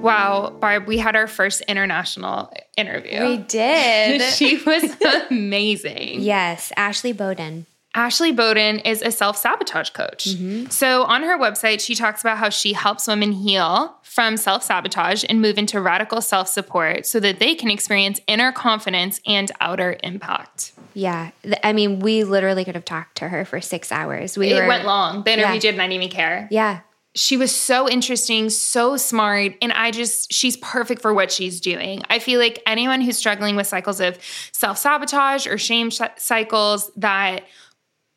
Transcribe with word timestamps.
Wow, 0.00 0.50
Barb, 0.50 0.86
we 0.86 0.98
had 0.98 1.16
our 1.16 1.26
first 1.26 1.60
international 1.62 2.52
interview. 2.76 3.20
We 3.24 3.36
did. 3.38 4.22
she 4.34 4.56
was 4.64 4.96
amazing. 5.30 6.20
Yes, 6.20 6.72
Ashley 6.76 7.12
Bowden. 7.12 7.66
Ashley 7.94 8.30
Bowden 8.30 8.78
is 8.80 9.02
a 9.02 9.10
self 9.10 9.36
sabotage 9.36 9.90
coach. 9.90 10.28
Mm-hmm. 10.28 10.66
So, 10.66 11.02
on 11.04 11.24
her 11.24 11.36
website, 11.36 11.80
she 11.84 11.96
talks 11.96 12.20
about 12.20 12.38
how 12.38 12.48
she 12.48 12.72
helps 12.72 13.08
women 13.08 13.32
heal 13.32 13.96
from 14.02 14.36
self 14.36 14.62
sabotage 14.62 15.24
and 15.28 15.40
move 15.42 15.58
into 15.58 15.80
radical 15.80 16.20
self 16.20 16.48
support 16.48 17.04
so 17.04 17.18
that 17.18 17.40
they 17.40 17.56
can 17.56 17.68
experience 17.68 18.20
inner 18.28 18.52
confidence 18.52 19.20
and 19.26 19.50
outer 19.60 19.96
impact. 20.04 20.72
Yeah. 20.94 21.30
I 21.64 21.72
mean, 21.72 21.98
we 21.98 22.22
literally 22.22 22.64
could 22.64 22.74
have 22.76 22.84
talked 22.84 23.16
to 23.18 23.28
her 23.28 23.44
for 23.44 23.60
six 23.60 23.90
hours. 23.90 24.38
We 24.38 24.52
it 24.52 24.60
were, 24.60 24.68
went 24.68 24.84
long. 24.84 25.24
The 25.24 25.32
interview 25.32 25.54
yeah. 25.54 25.60
did 25.60 25.76
not 25.76 25.90
even 25.90 26.10
care. 26.10 26.48
Yeah 26.50 26.80
she 27.14 27.36
was 27.36 27.54
so 27.54 27.88
interesting, 27.88 28.50
so 28.50 28.96
smart, 28.96 29.54
and 29.60 29.72
I 29.72 29.90
just, 29.90 30.32
she's 30.32 30.56
perfect 30.58 31.02
for 31.02 31.12
what 31.12 31.32
she's 31.32 31.60
doing. 31.60 32.02
I 32.08 32.20
feel 32.20 32.38
like 32.38 32.62
anyone 32.66 33.00
who's 33.00 33.16
struggling 33.18 33.56
with 33.56 33.66
cycles 33.66 34.00
of 34.00 34.18
self 34.52 34.78
sabotage 34.78 35.46
or 35.46 35.58
shame 35.58 35.90
sh- 35.90 36.02
cycles 36.16 36.90
that 36.96 37.44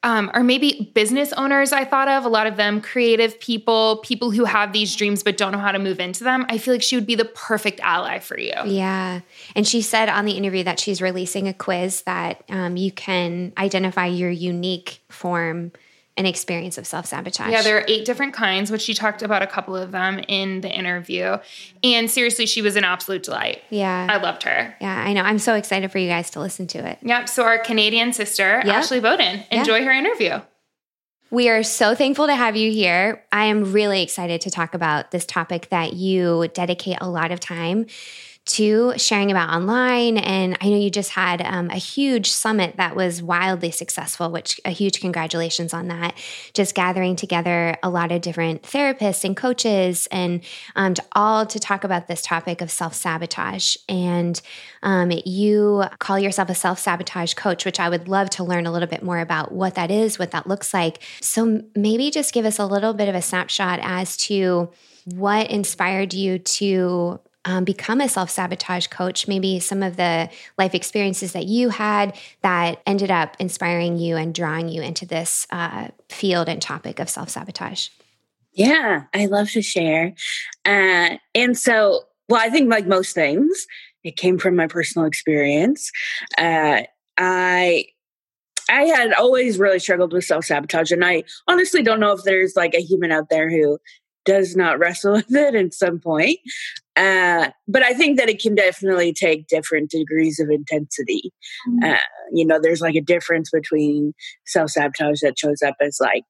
um, 0.03 0.29
or 0.33 0.43
maybe 0.43 0.91
business 0.93 1.31
owners, 1.33 1.71
I 1.71 1.85
thought 1.85 2.09
of 2.09 2.25
a 2.25 2.29
lot 2.29 2.45
of 2.45 2.57
them, 2.57 2.81
creative 2.81 3.39
people, 3.39 3.97
people 4.03 4.31
who 4.31 4.43
have 4.43 4.73
these 4.73 4.93
dreams 4.97 5.23
but 5.23 5.37
don't 5.37 5.53
know 5.53 5.59
how 5.59 5.71
to 5.71 5.79
move 5.79 6.01
into 6.01 6.25
them. 6.25 6.45
I 6.49 6.57
feel 6.57 6.73
like 6.73 6.83
she 6.83 6.97
would 6.97 7.07
be 7.07 7.15
the 7.15 7.23
perfect 7.23 7.79
ally 7.79 8.19
for 8.19 8.37
you. 8.37 8.53
Yeah. 8.65 9.21
And 9.55 9.65
she 9.65 9.81
said 9.81 10.09
on 10.09 10.25
the 10.25 10.33
interview 10.33 10.65
that 10.65 10.77
she's 10.77 11.01
releasing 11.01 11.47
a 11.47 11.53
quiz 11.53 12.01
that 12.01 12.43
um, 12.49 12.75
you 12.75 12.91
can 12.91 13.53
identify 13.57 14.07
your 14.07 14.29
unique 14.29 15.01
form 15.07 15.71
an 16.15 16.25
experience 16.25 16.77
of 16.77 16.85
self 16.85 17.05
sabotage. 17.07 17.51
Yeah, 17.51 17.61
there 17.61 17.77
are 17.77 17.85
eight 17.87 18.05
different 18.05 18.33
kinds, 18.33 18.69
which 18.71 18.81
she 18.81 18.93
talked 18.93 19.21
about 19.21 19.41
a 19.41 19.47
couple 19.47 19.75
of 19.75 19.91
them 19.91 20.19
in 20.27 20.61
the 20.61 20.69
interview. 20.69 21.37
And 21.83 22.09
seriously, 22.09 22.45
she 22.45 22.61
was 22.61 22.75
an 22.75 22.83
absolute 22.83 23.23
delight. 23.23 23.61
Yeah. 23.69 24.07
I 24.09 24.17
loved 24.17 24.43
her. 24.43 24.75
Yeah, 24.79 24.95
I 24.95 25.13
know. 25.13 25.21
I'm 25.21 25.39
so 25.39 25.55
excited 25.55 25.91
for 25.91 25.97
you 25.97 26.07
guys 26.07 26.29
to 26.31 26.39
listen 26.39 26.67
to 26.67 26.87
it. 26.87 26.99
Yep. 27.01 27.29
So, 27.29 27.43
our 27.43 27.57
Canadian 27.57 28.13
sister, 28.13 28.61
yep. 28.63 28.67
Ashley 28.67 28.99
Bowden, 28.99 29.43
enjoy 29.51 29.77
yep. 29.77 29.85
her 29.85 29.91
interview. 29.91 30.41
We 31.31 31.49
are 31.49 31.63
so 31.63 31.95
thankful 31.95 32.27
to 32.27 32.35
have 32.35 32.55
you 32.55 32.71
here. 32.71 33.23
I 33.31 33.45
am 33.45 33.71
really 33.71 34.03
excited 34.03 34.41
to 34.41 34.51
talk 34.51 34.75
about 34.75 35.09
this 35.09 35.25
topic 35.25 35.69
that 35.69 35.93
you 35.93 36.47
dedicate 36.53 36.97
a 37.01 37.09
lot 37.09 37.31
of 37.31 37.39
time 37.39 37.87
to 38.45 38.93
sharing 38.97 39.31
about 39.31 39.49
online. 39.49 40.17
And 40.17 40.57
I 40.59 40.69
know 40.69 40.77
you 40.77 40.89
just 40.89 41.11
had 41.11 41.41
um, 41.41 41.69
a 41.69 41.77
huge 41.77 42.29
summit 42.29 42.75
that 42.75 42.95
was 42.95 43.23
wildly 43.23 43.71
successful, 43.71 44.29
which 44.31 44.59
a 44.65 44.69
huge 44.69 44.99
congratulations 44.99 45.73
on 45.73 45.87
that. 45.87 46.13
Just 46.53 46.75
gathering 46.75 47.15
together 47.15 47.77
a 47.81 47.89
lot 47.89 48.11
of 48.11 48.21
different 48.21 48.63
therapists 48.63 49.23
and 49.23 49.37
coaches 49.37 50.07
and 50.11 50.43
um, 50.75 50.93
to 50.93 51.03
all 51.13 51.45
to 51.45 51.59
talk 51.59 51.85
about 51.85 52.07
this 52.07 52.21
topic 52.21 52.59
of 52.59 52.69
self 52.69 52.93
sabotage. 52.93 53.77
And 53.87 54.41
um, 54.81 55.11
you 55.25 55.85
call 55.99 56.19
yourself 56.19 56.49
a 56.49 56.55
self 56.55 56.79
sabotage 56.79 57.35
coach, 57.35 57.63
which 57.63 57.79
I 57.79 57.87
would 57.87 58.09
love 58.09 58.29
to 58.31 58.43
learn 58.43 58.65
a 58.65 58.71
little 58.71 58.89
bit 58.89 59.03
more 59.03 59.19
about 59.19 59.53
what 59.53 59.75
that 59.75 59.89
is, 59.89 60.19
what 60.19 60.31
that 60.31 60.47
looks 60.47 60.73
like. 60.73 61.01
So 61.21 61.63
maybe 61.75 62.11
just 62.11 62.33
give 62.33 62.45
us 62.45 62.59
a 62.59 62.65
little 62.65 62.93
bit 62.93 63.07
of 63.07 63.15
a 63.15 63.21
snapshot 63.21 63.79
as 63.81 64.17
to 64.17 64.69
what 65.05 65.49
inspired 65.49 66.13
you 66.13 66.39
to 66.39 67.19
um, 67.45 67.63
become 67.63 68.01
a 68.01 68.09
self 68.09 68.29
sabotage 68.29 68.87
coach, 68.87 69.27
maybe 69.27 69.59
some 69.59 69.83
of 69.83 69.97
the 69.97 70.29
life 70.57 70.73
experiences 70.73 71.33
that 71.33 71.45
you 71.45 71.69
had 71.69 72.17
that 72.41 72.81
ended 72.85 73.11
up 73.11 73.35
inspiring 73.39 73.97
you 73.97 74.15
and 74.15 74.33
drawing 74.33 74.69
you 74.69 74.81
into 74.81 75.05
this 75.05 75.45
uh, 75.51 75.89
field 76.09 76.47
and 76.47 76.61
topic 76.61 76.99
of 76.99 77.09
self 77.09 77.29
sabotage. 77.29 77.89
Yeah, 78.53 79.03
I 79.13 79.25
love 79.25 79.49
to 79.51 79.61
share. 79.61 80.13
Uh, 80.63 81.17
and 81.33 81.57
so, 81.57 82.03
well, 82.29 82.41
I 82.41 82.49
think 82.49 82.69
like 82.69 82.85
most 82.85 83.13
things, 83.13 83.65
it 84.03 84.15
came 84.15 84.37
from 84.37 84.55
my 84.55 84.67
personal 84.67 85.07
experience. 85.07 85.91
Uh, 86.37 86.83
I 87.17 87.85
I 88.69 88.83
had 88.83 89.13
always 89.13 89.59
really 89.59 89.79
struggled 89.79 90.13
with 90.13 90.23
self 90.23 90.45
sabotage, 90.45 90.91
and 90.91 91.03
I 91.03 91.23
honestly 91.47 91.83
don't 91.83 91.99
know 91.99 92.13
if 92.13 92.23
there's 92.23 92.55
like 92.55 92.73
a 92.73 92.81
human 92.81 93.11
out 93.11 93.29
there 93.29 93.49
who 93.49 93.79
does 94.25 94.55
not 94.55 94.79
wrestle 94.79 95.13
with 95.13 95.33
it 95.33 95.55
at 95.55 95.73
some 95.73 95.99
point. 95.99 96.39
Uh, 96.95 97.49
but 97.67 97.81
I 97.81 97.93
think 97.93 98.19
that 98.19 98.29
it 98.29 98.41
can 98.41 98.55
definitely 98.55 99.13
take 99.13 99.47
different 99.47 99.89
degrees 99.89 100.39
of 100.39 100.49
intensity. 100.49 101.33
Mm-hmm. 101.67 101.91
Uh, 101.91 101.99
you 102.31 102.45
know, 102.45 102.59
there's 102.61 102.81
like 102.81 102.95
a 102.95 103.01
difference 103.01 103.49
between 103.51 104.13
self 104.45 104.71
sabotage 104.71 105.21
that 105.21 105.39
shows 105.39 105.61
up 105.61 105.75
as 105.81 105.97
like, 105.99 106.23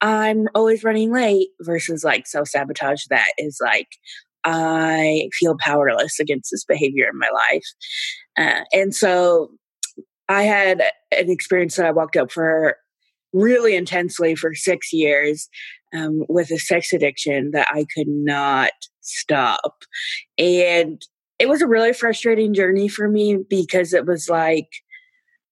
I'm 0.00 0.48
always 0.54 0.82
running 0.82 1.12
late 1.12 1.48
versus 1.60 2.02
like 2.02 2.26
self 2.26 2.48
sabotage 2.48 3.04
that 3.10 3.32
is 3.38 3.58
like, 3.62 3.88
I 4.44 5.28
feel 5.38 5.56
powerless 5.60 6.18
against 6.18 6.50
this 6.50 6.64
behavior 6.64 7.08
in 7.08 7.18
my 7.18 7.28
life. 7.32 7.64
Uh, 8.36 8.64
and 8.72 8.94
so 8.94 9.50
I 10.28 10.44
had 10.44 10.80
an 11.12 11.30
experience 11.30 11.76
that 11.76 11.86
I 11.86 11.90
walked 11.90 12.16
up 12.16 12.32
for 12.32 12.76
really 13.32 13.76
intensely 13.76 14.34
for 14.34 14.54
six 14.54 14.92
years 14.92 15.48
um, 15.94 16.24
with 16.28 16.50
a 16.50 16.58
sex 16.58 16.92
addiction 16.92 17.50
that 17.52 17.68
I 17.70 17.86
could 17.94 18.08
not 18.08 18.72
stop. 19.00 19.82
And 20.38 21.02
it 21.38 21.48
was 21.48 21.62
a 21.62 21.66
really 21.66 21.92
frustrating 21.92 22.54
journey 22.54 22.88
for 22.88 23.08
me 23.08 23.38
because 23.48 23.92
it 23.92 24.06
was 24.06 24.28
like 24.28 24.68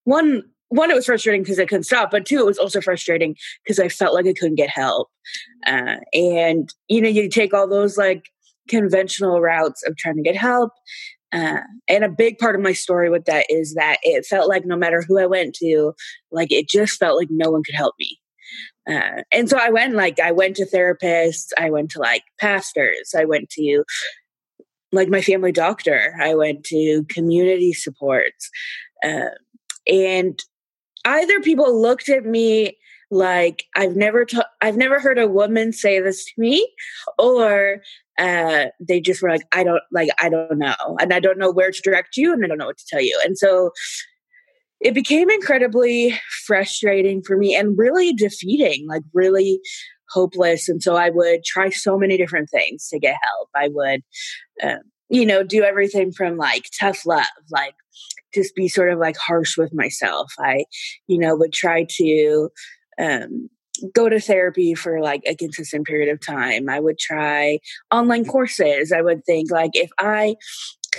one 0.03 0.43
one 0.69 0.91
it 0.91 0.95
was 0.95 1.07
frustrating 1.07 1.41
because 1.41 1.59
I 1.59 1.65
couldn't 1.65 1.85
stop, 1.85 2.11
but 2.11 2.25
two 2.27 2.39
it 2.39 2.45
was 2.45 2.59
also 2.59 2.79
frustrating 2.79 3.35
because 3.63 3.79
I 3.79 3.89
felt 3.89 4.13
like 4.13 4.27
I 4.27 4.33
couldn't 4.33 4.55
get 4.55 4.69
help. 4.69 5.09
Uh, 5.65 5.95
and 6.13 6.71
you 6.87 7.01
know, 7.01 7.09
you 7.09 7.27
take 7.27 7.53
all 7.53 7.67
those 7.67 7.97
like 7.97 8.25
conventional 8.67 9.41
routes 9.41 9.83
of 9.85 9.97
trying 9.97 10.15
to 10.17 10.21
get 10.21 10.35
help. 10.35 10.71
Uh, 11.31 11.59
and 11.87 12.03
a 12.03 12.09
big 12.09 12.37
part 12.37 12.55
of 12.55 12.61
my 12.61 12.73
story 12.73 13.09
with 13.09 13.25
that 13.25 13.45
is 13.49 13.73
that 13.75 13.97
it 14.03 14.25
felt 14.25 14.49
like 14.49 14.65
no 14.65 14.75
matter 14.75 15.03
who 15.07 15.19
I 15.19 15.25
went 15.25 15.55
to, 15.55 15.93
like 16.31 16.51
it 16.51 16.67
just 16.67 16.97
felt 16.97 17.17
like 17.17 17.27
no 17.31 17.51
one 17.51 17.63
could 17.63 17.75
help 17.75 17.95
me. 17.99 18.18
Uh, 18.89 19.21
and 19.31 19.49
so 19.49 19.57
I 19.57 19.69
went 19.69 19.93
like 19.93 20.19
I 20.19 20.31
went 20.31 20.55
to 20.57 20.65
therapists, 20.65 21.49
I 21.57 21.69
went 21.69 21.91
to 21.91 21.99
like 21.99 22.23
pastors, 22.39 23.13
I 23.17 23.25
went 23.25 23.49
to 23.51 23.83
like 24.91 25.09
my 25.09 25.21
family 25.21 25.51
doctor, 25.51 26.15
I 26.19 26.33
went 26.33 26.63
to 26.65 27.05
community 27.09 27.73
supports, 27.73 28.49
uh, 29.03 29.29
and 29.87 30.43
either 31.05 31.39
people 31.41 31.79
looked 31.79 32.09
at 32.09 32.25
me 32.25 32.77
like 33.11 33.65
I've 33.75 33.95
never 33.95 34.25
ta- 34.25 34.49
I've 34.61 34.77
never 34.77 34.99
heard 34.99 35.19
a 35.19 35.27
woman 35.27 35.73
say 35.73 35.99
this 35.99 36.25
to 36.25 36.31
me, 36.37 36.67
or 37.17 37.81
uh, 38.17 38.65
they 38.79 38.99
just 38.99 39.21
were 39.21 39.29
like 39.29 39.47
I 39.51 39.63
don't 39.63 39.83
like 39.91 40.09
I 40.19 40.29
don't 40.29 40.57
know, 40.57 40.97
and 40.99 41.13
I 41.13 41.19
don't 41.19 41.37
know 41.37 41.51
where 41.51 41.71
to 41.71 41.81
direct 41.81 42.17
you, 42.17 42.33
and 42.33 42.43
I 42.43 42.47
don't 42.47 42.57
know 42.57 42.67
what 42.67 42.77
to 42.77 42.85
tell 42.87 43.01
you, 43.01 43.19
and 43.23 43.37
so 43.37 43.71
it 44.81 44.93
became 44.93 45.29
incredibly 45.29 46.19
frustrating 46.45 47.21
for 47.21 47.37
me 47.37 47.55
and 47.55 47.77
really 47.77 48.13
defeating, 48.13 48.85
like 48.87 49.03
really 49.13 49.59
hopeless. 50.09 50.69
And 50.69 50.81
so 50.81 50.95
I 50.95 51.09
would 51.09 51.43
try 51.43 51.69
so 51.69 51.97
many 51.97 52.17
different 52.17 52.49
things 52.49 52.87
to 52.89 52.99
get 52.99 53.17
help. 53.21 53.49
I 53.55 53.69
would, 53.71 54.01
um, 54.63 54.79
you 55.09 55.25
know, 55.25 55.43
do 55.43 55.63
everything 55.63 56.11
from 56.11 56.37
like 56.37 56.65
tough 56.79 57.05
love, 57.05 57.25
like 57.51 57.73
just 58.33 58.55
be 58.55 58.67
sort 58.67 58.91
of 58.91 58.99
like 58.99 59.17
harsh 59.17 59.57
with 59.57 59.73
myself. 59.73 60.31
I, 60.39 60.65
you 61.07 61.17
know, 61.17 61.35
would 61.35 61.53
try 61.53 61.85
to, 61.97 62.49
um, 62.99 63.49
go 63.93 64.09
to 64.09 64.19
therapy 64.19 64.75
for 64.75 64.99
like 64.99 65.21
a 65.25 65.35
consistent 65.35 65.85
period 65.85 66.09
of 66.09 66.19
time. 66.19 66.69
I 66.69 66.79
would 66.79 66.99
try 66.99 67.59
online 67.91 68.25
courses. 68.25 68.91
I 68.91 69.01
would 69.01 69.23
think 69.25 69.51
like 69.51 69.71
if 69.73 69.89
I 69.99 70.35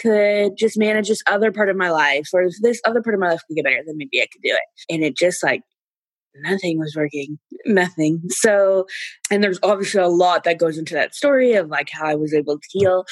could 0.01 0.57
just 0.57 0.79
manage 0.79 1.09
this 1.09 1.23
other 1.27 1.53
part 1.53 1.69
of 1.69 1.77
my 1.77 1.91
life 1.91 2.29
or 2.33 2.43
if 2.43 2.55
this 2.63 2.81
other 2.85 3.03
part 3.03 3.15
of 3.15 3.21
my 3.21 3.31
life 3.31 3.41
could 3.47 3.57
get 3.57 3.65
better, 3.65 3.83
then 3.85 3.97
maybe 3.97 4.21
I 4.21 4.27
could 4.33 4.43
do 4.43 4.55
it. 4.55 4.93
And 4.93 5.03
it 5.03 5.17
just 5.17 5.43
like 5.43 5.63
nothing 6.37 6.79
was 6.79 6.95
working, 6.97 7.39
nothing. 7.67 8.23
So, 8.29 8.87
and 9.31 9.43
there's 9.43 9.59
obviously 9.63 10.01
a 10.01 10.09
lot 10.09 10.45
that 10.45 10.59
goes 10.59 10.79
into 10.79 10.95
that 10.95 11.15
story 11.15 11.55
of 11.55 11.69
like 11.69 11.91
how 11.93 12.07
I 12.07 12.15
was 12.15 12.35
able 12.35 12.59
to 12.59 12.67
heal. 12.71 13.05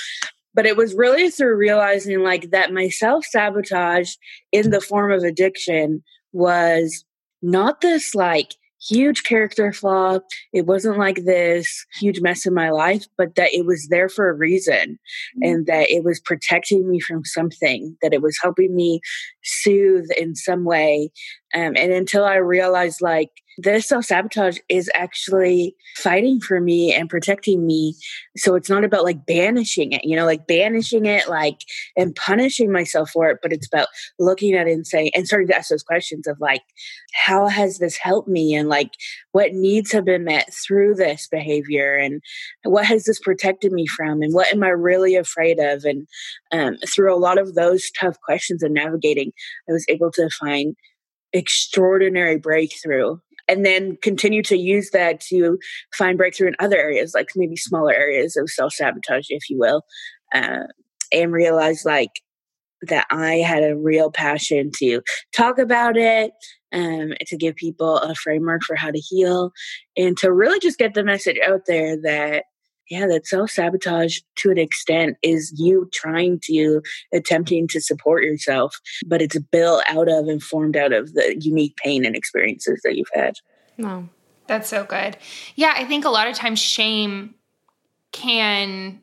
But 0.55 0.67
it 0.67 0.77
was 0.77 0.95
really 0.95 1.31
through 1.31 1.57
realizing 1.57 2.23
like 2.23 2.51
that 2.51 2.73
my 2.73 2.89
self 2.89 3.25
sabotage 3.27 4.15
in 4.51 4.71
the 4.71 4.81
form 4.81 5.13
of 5.13 5.23
addiction 5.23 6.03
was 6.33 7.05
not 7.43 7.81
this 7.81 8.15
like 8.15 8.55
huge 8.81 9.25
character 9.25 9.73
flaw. 9.73 10.19
It 10.53 10.67
wasn't 10.67 10.99
like 10.99 11.25
this 11.25 11.87
huge 11.99 12.21
mess 12.21 12.47
in 12.47 12.55
my 12.55 12.71
life, 12.71 13.07
but 13.17 13.35
that 13.37 13.53
it 13.53 13.67
was 13.67 13.89
there 13.89 14.09
for 14.09 14.29
a 14.29 14.35
reason 14.35 14.99
mm-hmm. 15.37 15.43
and 15.43 15.67
that 15.67 15.91
it 15.91 16.05
was 16.05 16.21
protecting 16.21 16.89
me 16.89 17.01
from 17.01 17.25
something, 17.25 17.97
that 18.03 18.13
it 18.13 18.23
was 18.23 18.39
helping 18.43 18.75
me 18.75 19.01
soothe 19.49 20.07
in 20.17 20.35
some 20.35 20.65
way. 20.65 21.11
Um, 21.55 21.75
and 21.77 21.93
until 21.93 22.25
I 22.25 22.37
realized, 22.37 23.01
like, 23.01 23.31
this 23.59 23.89
self 23.89 24.05
sabotage 24.05 24.59
is 24.69 24.89
actually 24.95 25.75
fighting 25.97 26.41
for 26.41 26.61
me 26.61 26.95
and 26.95 27.11
protecting 27.11 27.67
me. 27.67 27.97
So 28.37 28.55
it's 28.55 28.71
not 28.71 28.85
about 28.85 29.03
like 29.03 29.27
banishing 29.27 29.93
it, 29.93 30.05
you 30.05 30.17
know, 30.17 30.25
like 30.25 30.47
banishing 30.47 31.07
it, 31.07 31.29
like 31.29 31.59
and 31.97 32.15
punishing 32.15 32.71
myself 32.71 33.11
for 33.11 33.29
it, 33.31 33.39
but 33.43 33.53
it's 33.53 33.67
about 33.67 33.89
looking 34.19 34.55
at 34.55 34.69
it 34.69 34.73
and 34.73 34.87
saying, 34.87 35.11
and 35.15 35.27
starting 35.27 35.49
to 35.49 35.57
ask 35.57 35.71
those 35.71 35.83
questions 35.83 36.29
of 36.29 36.39
like, 36.41 36.63
how 37.15 37.49
has 37.49 37.79
this 37.79 37.97
helped 37.97 38.29
me? 38.29 38.55
And 38.55 38.69
like, 38.69 38.93
what 39.33 39.53
needs 39.53 39.91
have 39.91 40.05
been 40.05 40.25
met 40.25 40.53
through 40.55 40.95
this 40.95 41.27
behavior? 41.29 41.97
And 41.97 42.23
what 42.63 42.87
has 42.87 43.05
this 43.05 43.19
protected 43.19 43.73
me 43.73 43.87
from? 43.87 44.23
And 44.23 44.33
what 44.33 44.53
am 44.53 44.63
I 44.63 44.69
really 44.69 45.17
afraid 45.17 45.59
of? 45.59 45.85
And 45.85 46.07
um, 46.53 46.77
through 46.87 47.13
a 47.13 47.19
lot 47.19 47.39
of 47.39 47.55
those 47.55 47.91
tough 47.91 48.21
questions 48.21 48.63
and 48.63 48.75
navigating, 48.75 49.33
I 49.69 49.73
was 49.73 49.85
able 49.89 50.11
to 50.13 50.29
find 50.41 50.75
extraordinary 51.33 52.39
breakthrough 52.39 53.19
and 53.49 53.65
then 53.65 53.97
continue 54.03 54.43
to 54.43 54.57
use 54.57 54.91
that 54.91 55.21
to 55.21 55.59
find 55.95 56.19
breakthrough 56.19 56.49
in 56.49 56.57
other 56.59 56.77
areas, 56.77 57.13
like 57.15 57.29
maybe 57.35 57.57
smaller 57.57 57.95
areas 57.95 58.37
of 58.37 58.51
self 58.51 58.75
sabotage, 58.75 59.27
if 59.31 59.49
you 59.49 59.59
will, 59.59 59.83
uh, 60.35 60.65
and 61.11 61.33
realize 61.33 61.85
like 61.85 62.11
that 62.83 63.07
I 63.11 63.37
had 63.37 63.65
a 63.65 63.77
real 63.77 64.11
passion 64.11 64.71
to 64.77 65.01
talk 65.35 65.59
about 65.59 65.97
it, 65.97 66.31
um, 66.73 67.13
to 67.27 67.37
give 67.37 67.57
people 67.57 67.97
a 67.99 68.15
framework 68.15 68.63
for 68.63 68.77
how 68.77 68.91
to 68.91 68.99
heal, 69.01 69.51
and 69.97 70.17
to 70.19 70.33
really 70.33 70.61
just 70.61 70.79
get 70.79 70.95
the 70.95 71.03
message 71.03 71.39
out 71.47 71.63
there 71.67 71.97
that 72.03 72.45
yeah, 72.91 73.07
that 73.07 73.27
self 73.27 73.51
sabotage 73.51 74.21
to 74.37 74.51
an 74.51 74.59
extent 74.59 75.17
is 75.23 75.53
you 75.57 75.89
trying 75.93 76.41
to, 76.45 76.83
attempting 77.13 77.69
to 77.69 77.81
support 77.81 78.25
yourself, 78.25 78.77
but 79.07 79.23
it's 79.23 79.39
built 79.39 79.83
out 79.89 80.09
of 80.09 80.29
and 80.29 80.43
formed 80.43 80.77
out 80.77 80.93
of 80.93 81.13
the 81.15 81.37
unique 81.41 81.77
pain 81.77 82.05
and 82.05 82.17
experiences 82.17 82.81
that 82.85 82.97
you've 82.97 83.11
had. 83.15 83.35
Wow. 83.79 84.09
That's 84.47 84.69
so 84.69 84.85
good. 84.85 85.17
Yeah, 85.57 85.75
I 85.77 85.85
think 85.85 86.05
a 86.05 86.11
lot 86.11 86.27
of 86.27 86.35
times 86.35 86.59
shame 86.59 87.35
can 88.13 89.03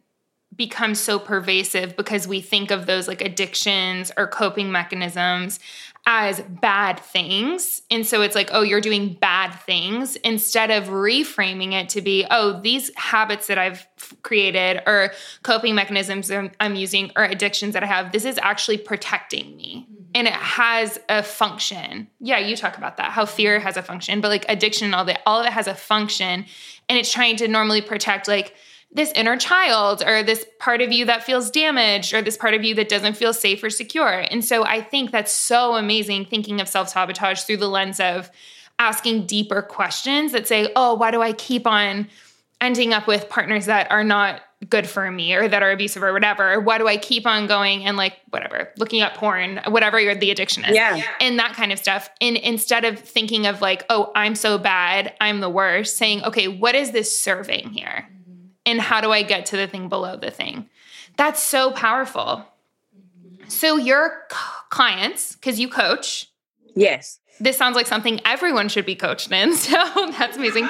become 0.55 0.95
so 0.95 1.19
pervasive 1.19 1.95
because 1.95 2.27
we 2.27 2.41
think 2.41 2.71
of 2.71 2.85
those 2.85 3.07
like 3.07 3.21
addictions 3.21 4.11
or 4.17 4.27
coping 4.27 4.71
mechanisms 4.71 5.59
as 6.07 6.41
bad 6.41 6.99
things. 6.99 7.81
And 7.89 8.05
so 8.05 8.21
it's 8.21 8.35
like, 8.35 8.49
oh, 8.51 8.61
you're 8.61 8.81
doing 8.81 9.13
bad 9.13 9.51
things 9.51 10.15
instead 10.17 10.69
of 10.69 10.85
reframing 10.85 11.73
it 11.73 11.89
to 11.89 12.01
be, 12.01 12.25
oh, 12.29 12.61
these 12.61 12.95
habits 12.95 13.47
that 13.47 13.57
I've 13.57 13.87
created 14.21 14.83
or 14.85 15.11
coping 15.41 15.73
mechanisms 15.73 16.31
I'm 16.31 16.75
using 16.75 17.11
or 17.15 17.23
addictions 17.23 17.73
that 17.73 17.81
I 17.81 17.87
have, 17.87 18.11
this 18.11 18.23
is 18.23 18.37
actually 18.43 18.77
protecting 18.77 19.55
me. 19.57 19.87
Mm-hmm. 19.91 20.03
And 20.13 20.27
it 20.27 20.33
has 20.33 20.99
a 21.09 21.23
function. 21.23 22.07
Yeah, 22.19 22.37
you 22.37 22.55
talk 22.55 22.77
about 22.77 22.97
that, 22.97 23.11
how 23.11 23.25
fear 23.25 23.59
has 23.59 23.75
a 23.75 23.81
function, 23.81 24.21
but 24.21 24.29
like 24.29 24.45
addiction 24.47 24.85
and 24.85 24.95
all 24.95 25.05
that, 25.05 25.21
all 25.25 25.39
of 25.39 25.47
it 25.47 25.53
has 25.53 25.67
a 25.67 25.75
function. 25.75 26.45
And 26.87 26.99
it's 26.99 27.11
trying 27.11 27.37
to 27.37 27.47
normally 27.47 27.81
protect, 27.81 28.27
like, 28.27 28.55
this 28.95 29.11
inner 29.11 29.35
child 29.35 30.01
or 30.05 30.23
this 30.23 30.45
part 30.57 30.81
of 30.81 30.91
you 30.91 31.05
that 31.05 31.23
feels 31.23 31.51
damaged 31.51 32.13
or 32.13 32.21
this 32.21 32.37
part 32.37 32.53
of 32.53 32.63
you 32.63 32.73
that 32.75 32.87
doesn't 32.87 33.15
feel 33.15 33.33
safe 33.33 33.61
or 33.61 33.69
secure. 33.69 34.25
And 34.31 34.43
so 34.43 34.65
I 34.65 34.81
think 34.81 35.11
that's 35.11 35.33
so 35.33 35.75
amazing 35.75 36.25
thinking 36.25 36.61
of 36.61 36.69
self 36.69 36.89
sabotage 36.89 37.41
through 37.41 37.57
the 37.57 37.67
lens 37.67 37.99
of 37.99 38.31
asking 38.79 39.25
deeper 39.25 39.61
questions 39.61 40.31
that 40.31 40.47
say, 40.47 40.71
oh, 40.77 40.95
why 40.95 41.11
do 41.11 41.21
I 41.21 41.33
keep 41.33 41.67
on 41.67 42.07
ending 42.61 42.93
up 42.93 43.05
with 43.05 43.29
partners 43.29 43.65
that 43.65 43.91
are 43.91 44.03
not 44.03 44.41
good 44.69 44.87
for 44.87 45.11
me 45.11 45.35
or 45.35 45.47
that 45.47 45.61
are 45.61 45.71
abusive 45.71 46.01
or 46.01 46.13
whatever? 46.13 46.61
Why 46.61 46.77
do 46.77 46.87
I 46.87 46.95
keep 46.95 47.27
on 47.27 47.47
going 47.47 47.85
and 47.85 47.97
like 47.97 48.13
whatever, 48.29 48.71
looking 48.77 49.01
at 49.01 49.15
porn, 49.15 49.59
whatever 49.67 49.99
your, 49.99 50.15
the 50.15 50.31
addiction 50.31 50.63
is, 50.63 50.73
yeah. 50.73 51.03
and 51.19 51.37
that 51.39 51.53
kind 51.53 51.73
of 51.73 51.79
stuff. 51.79 52.09
And 52.21 52.37
instead 52.37 52.85
of 52.85 52.97
thinking 52.97 53.45
of 53.45 53.59
like, 53.59 53.85
oh, 53.89 54.13
I'm 54.15 54.35
so 54.35 54.57
bad, 54.57 55.13
I'm 55.19 55.41
the 55.41 55.49
worst, 55.49 55.97
saying, 55.97 56.23
okay, 56.23 56.47
what 56.47 56.75
is 56.75 56.91
this 56.91 57.19
serving 57.19 57.71
here? 57.71 58.07
And 58.65 58.81
how 58.81 59.01
do 59.01 59.11
I 59.11 59.23
get 59.23 59.45
to 59.47 59.57
the 59.57 59.67
thing 59.67 59.89
below 59.89 60.17
the 60.17 60.31
thing? 60.31 60.69
That's 61.17 61.41
so 61.41 61.71
powerful. 61.71 62.45
So, 63.47 63.77
your 63.77 64.23
clients, 64.69 65.35
because 65.35 65.59
you 65.59 65.69
coach. 65.69 66.31
Yes. 66.75 67.19
This 67.39 67.57
sounds 67.57 67.75
like 67.75 67.85
something 67.85 68.19
everyone 68.25 68.69
should 68.69 68.85
be 68.85 68.95
coached 68.95 69.31
in. 69.31 69.55
So, 69.55 70.11
that's 70.17 70.37
amazing. 70.37 70.67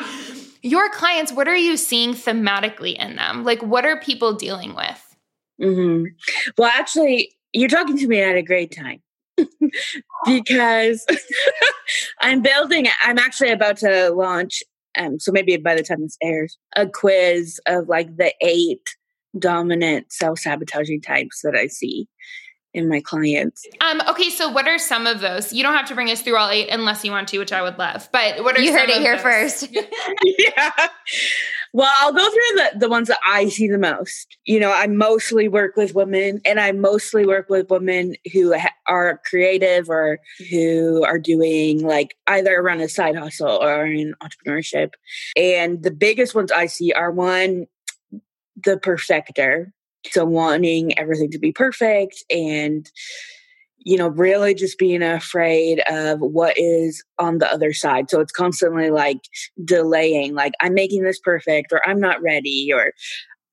Your 0.62 0.89
clients, 0.89 1.31
what 1.31 1.47
are 1.47 1.56
you 1.56 1.77
seeing 1.77 2.13
thematically 2.13 2.95
in 2.95 3.15
them? 3.15 3.44
Like, 3.44 3.62
what 3.62 3.86
are 3.86 4.00
people 4.00 4.33
dealing 4.33 4.75
with? 4.75 5.15
Mm-hmm. 5.62 6.06
Well, 6.57 6.71
actually, 6.74 7.36
you're 7.53 7.69
talking 7.69 7.98
to 7.98 8.07
me 8.07 8.21
at 8.21 8.36
a 8.36 8.41
great 8.41 8.75
time. 8.75 9.01
because 10.25 11.06
I'm 12.21 12.41
building, 12.41 12.88
I'm 13.01 13.19
actually 13.19 13.51
about 13.51 13.77
to 13.77 14.09
launch 14.12 14.63
um, 14.97 15.19
so 15.19 15.31
maybe 15.31 15.57
by 15.57 15.75
the 15.75 15.83
time 15.83 16.01
this 16.01 16.18
airs, 16.21 16.57
a 16.75 16.88
quiz 16.88 17.59
of 17.68 17.88
like 17.88 18.15
the 18.18 18.33
eight 18.42 18.95
dominant 19.38 20.12
self 20.12 20.39
sabotaging 20.39 21.01
types 21.01 21.42
that 21.44 21.56
I 21.56 21.68
see 21.68 22.07
in 22.74 22.89
my 22.89 23.00
clients. 23.00 23.65
Um, 23.80 24.01
okay, 24.09 24.30
so 24.30 24.50
what 24.50 24.68
are 24.68 24.77
some 24.77 25.07
of 25.07 25.21
those? 25.21 25.53
You 25.53 25.63
don't 25.63 25.75
have 25.75 25.88
to 25.88 25.95
bring 25.95 26.12
us 26.12 26.21
through 26.21 26.36
all 26.36 26.50
eight 26.50 26.68
unless 26.69 27.06
you 27.06 27.12
want 27.12 27.30
to, 27.30 27.39
which 27.39 27.53
I 27.53 27.62
would 27.62 27.77
love. 27.77 28.09
But 28.12 28.44
what 28.44 28.57
are 28.57 28.62
you 28.62 28.74
heard 28.74 28.89
it 28.89 28.97
here 28.97 29.15
those? 29.15 29.24
first? 29.24 29.69
yeah. 30.38 30.88
Well, 31.75 31.92
I'll 31.98 32.13
go 32.13 32.24
through 32.24 32.56
the, 32.56 32.80
the 32.80 32.89
ones 32.89 33.10
that 33.10 33.19
I 33.27 33.50
see 33.50 33.68
the 33.68 33.77
most. 33.77 34.38
You 34.45 34.62
know, 34.62 34.72
I 34.72 34.88
mostly 34.88 35.50
work 35.50 35.75
with 35.75 35.94
women, 35.94 36.39
and 36.45 36.57
I 36.57 36.72
mostly 36.72 37.25
work 37.25 37.50
with 37.50 37.69
women 37.69 38.16
who 38.31 38.57
ha- 38.57 38.72
are 38.88 39.19
creative 39.25 39.89
or 39.89 40.19
who 40.50 41.04
are 41.04 41.19
doing 41.19 41.86
like 41.86 42.16
either 42.27 42.63
run 42.63 42.80
a 42.80 42.88
side 42.88 43.18
hustle 43.18 43.62
or 43.62 43.88
in 43.88 44.16
entrepreneurship. 44.24 44.92
And 45.36 45.83
the 45.83 45.92
biggest 45.92 46.33
ones 46.33 46.50
I 46.50 46.68
see 46.68 46.94
are 46.94 47.12
one, 47.12 47.66
the 48.63 48.77
perfecter. 48.77 49.74
So 50.12 50.24
wanting 50.24 50.98
everything 50.98 51.31
to 51.31 51.39
be 51.39 51.51
perfect 51.51 52.24
and 52.30 52.89
you 53.85 53.97
know, 53.97 54.07
really 54.07 54.55
just 54.55 54.79
being 54.79 55.03
afraid 55.03 55.81
of 55.87 56.19
what 56.19 56.55
is 56.57 57.03
on 57.19 57.37
the 57.37 57.49
other 57.49 57.71
side. 57.71 58.09
So 58.09 58.19
it's 58.19 58.31
constantly 58.31 58.89
like 58.89 59.19
delaying, 59.63 60.33
like, 60.33 60.53
I'm 60.59 60.73
making 60.73 61.03
this 61.03 61.19
perfect, 61.19 61.71
or 61.71 61.87
I'm 61.87 61.99
not 61.99 62.21
ready, 62.21 62.71
or 62.73 62.93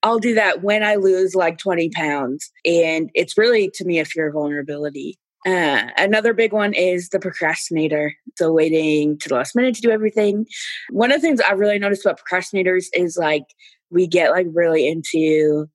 I'll 0.01 0.17
do 0.17 0.33
that 0.33 0.63
when 0.63 0.83
I 0.83 0.95
lose 0.95 1.35
like 1.35 1.59
20 1.59 1.91
pounds. 1.91 2.51
And 2.65 3.11
it's 3.13 3.37
really, 3.37 3.69
to 3.75 3.85
me, 3.85 3.99
a 3.99 4.05
fear 4.05 4.27
of 4.27 4.33
vulnerability. 4.33 5.19
Uh, 5.45 5.89
another 5.97 6.33
big 6.33 6.51
one 6.51 6.73
is 6.73 7.09
the 7.09 7.19
procrastinator. 7.19 8.13
So 8.35 8.51
waiting 8.51 9.19
to 9.19 9.29
the 9.29 9.35
last 9.35 9.55
minute 9.55 9.75
to 9.75 9.81
do 9.81 9.91
everything. 9.91 10.47
One 10.89 11.11
of 11.11 11.21
the 11.21 11.27
things 11.27 11.41
I've 11.41 11.59
really 11.59 11.77
noticed 11.77 12.05
about 12.05 12.19
procrastinators 12.19 12.87
is 12.93 13.17
like 13.17 13.43
we 13.91 14.07
get 14.07 14.31
like 14.31 14.47
really 14.51 14.87
into 14.87 15.67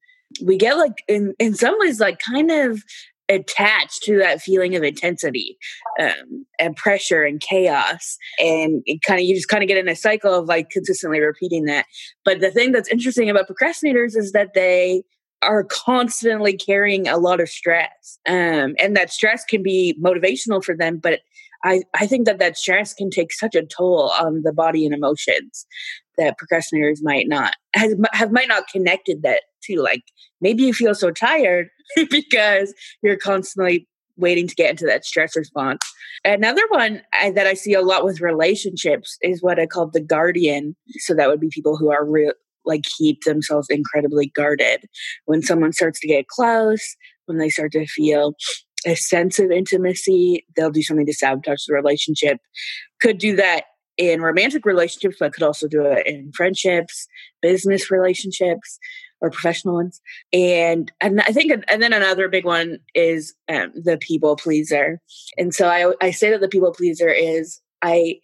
we 0.42 0.56
get 0.56 0.76
like 0.76 1.04
in 1.06 1.34
in 1.38 1.54
some 1.54 1.74
ways 1.78 2.00
like 2.00 2.18
kind 2.18 2.50
of 2.50 2.82
attached 3.28 4.02
to 4.04 4.18
that 4.18 4.40
feeling 4.40 4.74
of 4.74 4.82
intensity 4.82 5.58
um, 6.00 6.46
and 6.58 6.76
pressure 6.76 7.22
and 7.22 7.40
chaos. 7.40 8.16
And 8.38 8.82
kind 9.06 9.20
of 9.20 9.26
you 9.26 9.34
just 9.34 9.48
kind 9.48 9.62
of 9.62 9.68
get 9.68 9.78
in 9.78 9.88
a 9.88 9.96
cycle 9.96 10.34
of 10.34 10.46
like 10.46 10.70
consistently 10.70 11.20
repeating 11.20 11.64
that. 11.64 11.86
But 12.24 12.40
the 12.40 12.50
thing 12.50 12.72
that's 12.72 12.88
interesting 12.88 13.28
about 13.28 13.48
procrastinators 13.48 14.16
is 14.16 14.32
that 14.32 14.54
they 14.54 15.02
are 15.42 15.64
constantly 15.64 16.56
carrying 16.56 17.06
a 17.06 17.16
lot 17.16 17.40
of 17.40 17.48
stress 17.48 18.18
um, 18.26 18.74
and 18.80 18.96
that 18.96 19.12
stress 19.12 19.44
can 19.44 19.62
be 19.62 19.96
motivational 20.02 20.62
for 20.62 20.76
them 20.76 20.98
but 20.98 21.20
I, 21.64 21.82
I 21.94 22.06
think 22.06 22.26
that 22.26 22.38
that 22.38 22.56
stress 22.56 22.94
can 22.94 23.10
take 23.10 23.32
such 23.32 23.54
a 23.54 23.64
toll 23.64 24.10
on 24.20 24.42
the 24.42 24.52
body 24.52 24.84
and 24.84 24.94
emotions 24.94 25.66
that 26.16 26.36
procrastinators 26.38 26.98
might 27.02 27.28
not 27.28 27.54
have, 27.74 27.90
have 28.12 28.32
might 28.32 28.48
not 28.48 28.68
connected 28.68 29.22
that 29.22 29.42
to 29.64 29.80
like 29.80 30.02
maybe 30.40 30.64
you 30.64 30.72
feel 30.72 30.94
so 30.94 31.10
tired 31.10 31.68
because 32.10 32.74
you're 33.02 33.16
constantly 33.16 33.88
waiting 34.16 34.48
to 34.48 34.54
get 34.54 34.70
into 34.70 34.84
that 34.86 35.04
stress 35.04 35.36
response. 35.36 35.80
Another 36.24 36.66
one 36.68 37.02
I, 37.14 37.30
that 37.30 37.46
I 37.46 37.54
see 37.54 37.72
a 37.72 37.82
lot 37.82 38.04
with 38.04 38.20
relationships 38.20 39.16
is 39.22 39.42
what 39.42 39.60
I 39.60 39.66
call 39.66 39.88
the 39.90 40.00
guardian. 40.00 40.76
So 40.98 41.14
that 41.14 41.28
would 41.28 41.40
be 41.40 41.50
people 41.50 41.76
who 41.76 41.90
are 41.90 42.04
real, 42.04 42.32
like 42.64 42.82
keep 42.98 43.22
themselves 43.24 43.68
incredibly 43.70 44.32
guarded. 44.34 44.84
When 45.26 45.42
someone 45.42 45.72
starts 45.72 46.00
to 46.00 46.08
get 46.08 46.26
close, 46.26 46.96
when 47.26 47.38
they 47.38 47.48
start 47.48 47.72
to 47.72 47.86
feel 47.86 48.34
a 48.86 48.96
sense 48.96 49.38
of 49.38 49.50
intimacy, 49.50 50.44
they'll 50.56 50.70
do 50.70 50.82
something 50.82 51.06
to 51.06 51.14
sabotage 51.14 51.64
the 51.66 51.74
relationship. 51.74 52.38
Could 53.00 53.18
do 53.18 53.36
that 53.36 53.64
in 53.96 54.20
romantic 54.20 54.64
relationships, 54.64 55.16
but 55.18 55.32
could 55.32 55.42
also 55.42 55.66
do 55.68 55.84
it 55.84 56.06
in 56.06 56.32
friendships, 56.34 57.06
business 57.42 57.90
relationships 57.90 58.78
or 59.20 59.30
professional 59.30 59.74
ones. 59.74 60.00
And 60.32 60.90
and 61.00 61.20
I 61.20 61.32
think 61.32 61.52
and 61.68 61.82
then 61.82 61.92
another 61.92 62.28
big 62.28 62.44
one 62.44 62.78
is 62.94 63.34
um, 63.48 63.72
the 63.74 63.98
people 63.98 64.36
pleaser. 64.36 65.00
And 65.36 65.54
so 65.54 65.68
I 65.68 65.92
I 66.04 66.10
say 66.10 66.30
that 66.30 66.40
the 66.40 66.48
people 66.48 66.72
pleaser 66.72 67.08
is 67.08 67.60
I 67.82 68.20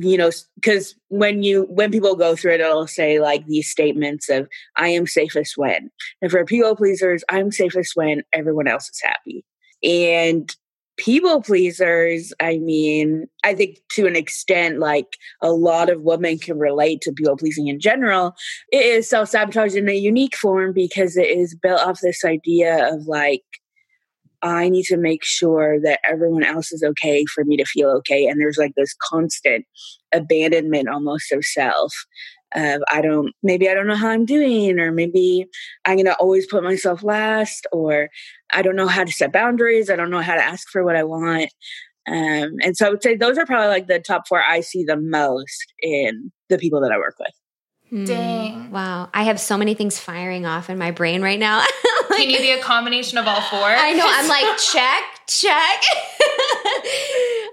you 0.00 0.16
know 0.16 0.30
because 0.54 0.94
when 1.08 1.42
you 1.42 1.64
when 1.64 1.90
people 1.90 2.16
go 2.16 2.34
through 2.34 2.52
it 2.52 2.60
it'll 2.60 2.86
say 2.86 3.20
like 3.20 3.46
these 3.46 3.68
statements 3.68 4.30
of 4.30 4.48
i 4.76 4.88
am 4.88 5.06
safest 5.06 5.58
when 5.58 5.90
and 6.22 6.30
for 6.30 6.44
people 6.46 6.74
pleasers 6.74 7.22
i'm 7.28 7.52
safest 7.52 7.94
when 7.94 8.22
everyone 8.32 8.66
else 8.66 8.88
is 8.88 9.00
happy 9.02 9.44
and 9.82 10.56
people 10.96 11.42
pleasers, 11.42 12.32
I 12.40 12.58
mean, 12.58 13.26
I 13.44 13.54
think 13.54 13.78
to 13.92 14.06
an 14.06 14.16
extent, 14.16 14.78
like 14.78 15.16
a 15.40 15.52
lot 15.52 15.90
of 15.90 16.02
women 16.02 16.38
can 16.38 16.58
relate 16.58 17.00
to 17.02 17.12
people 17.12 17.36
pleasing 17.36 17.68
in 17.68 17.80
general. 17.80 18.34
It 18.70 18.84
is 18.84 19.08
self 19.08 19.30
sabotage 19.30 19.74
in 19.74 19.88
a 19.88 19.94
unique 19.94 20.36
form 20.36 20.72
because 20.72 21.16
it 21.16 21.28
is 21.28 21.54
built 21.54 21.80
off 21.80 22.00
this 22.00 22.24
idea 22.24 22.92
of 22.92 23.06
like, 23.06 23.42
I 24.42 24.68
need 24.68 24.84
to 24.86 24.96
make 24.96 25.24
sure 25.24 25.80
that 25.82 26.00
everyone 26.08 26.42
else 26.42 26.72
is 26.72 26.82
okay 26.82 27.24
for 27.26 27.44
me 27.44 27.56
to 27.56 27.64
feel 27.64 27.90
okay. 27.98 28.26
And 28.26 28.40
there's 28.40 28.58
like 28.58 28.72
this 28.76 28.94
constant 29.00 29.64
abandonment 30.12 30.88
almost 30.88 31.30
of 31.32 31.44
self. 31.44 31.92
Of 32.54 32.82
I 32.90 33.00
don't, 33.00 33.32
maybe 33.42 33.68
I 33.68 33.74
don't 33.74 33.86
know 33.86 33.96
how 33.96 34.08
I'm 34.08 34.24
doing, 34.24 34.78
or 34.78 34.92
maybe 34.92 35.46
I'm 35.84 35.96
going 35.96 36.06
to 36.06 36.16
always 36.16 36.46
put 36.46 36.62
myself 36.62 37.02
last, 37.02 37.66
or 37.72 38.08
I 38.52 38.62
don't 38.62 38.76
know 38.76 38.88
how 38.88 39.04
to 39.04 39.12
set 39.12 39.32
boundaries. 39.32 39.90
I 39.90 39.96
don't 39.96 40.10
know 40.10 40.20
how 40.20 40.34
to 40.34 40.44
ask 40.44 40.68
for 40.68 40.84
what 40.84 40.96
I 40.96 41.04
want. 41.04 41.50
Um, 42.06 42.56
and 42.62 42.76
so 42.76 42.86
I 42.86 42.90
would 42.90 43.02
say 43.02 43.16
those 43.16 43.38
are 43.38 43.46
probably 43.46 43.68
like 43.68 43.86
the 43.86 44.00
top 44.00 44.26
four 44.28 44.42
I 44.42 44.60
see 44.60 44.84
the 44.84 44.96
most 44.96 45.72
in 45.80 46.32
the 46.48 46.58
people 46.58 46.80
that 46.80 46.92
I 46.92 46.98
work 46.98 47.14
with. 47.18 47.32
Dang. 47.92 48.70
Wow. 48.70 49.10
I 49.12 49.24
have 49.24 49.38
so 49.38 49.58
many 49.58 49.74
things 49.74 49.98
firing 49.98 50.46
off 50.46 50.70
in 50.70 50.78
my 50.78 50.92
brain 50.92 51.20
right 51.20 51.38
now. 51.38 51.58
like, 51.58 51.68
Can 52.16 52.30
you 52.30 52.38
be 52.38 52.50
a 52.52 52.62
combination 52.62 53.18
of 53.18 53.26
all 53.26 53.40
four? 53.42 53.60
I 53.60 53.92
know. 53.92 54.04
I'm 54.06 54.28
like, 54.28 54.58
check, 54.72 55.02
check. 55.26 55.82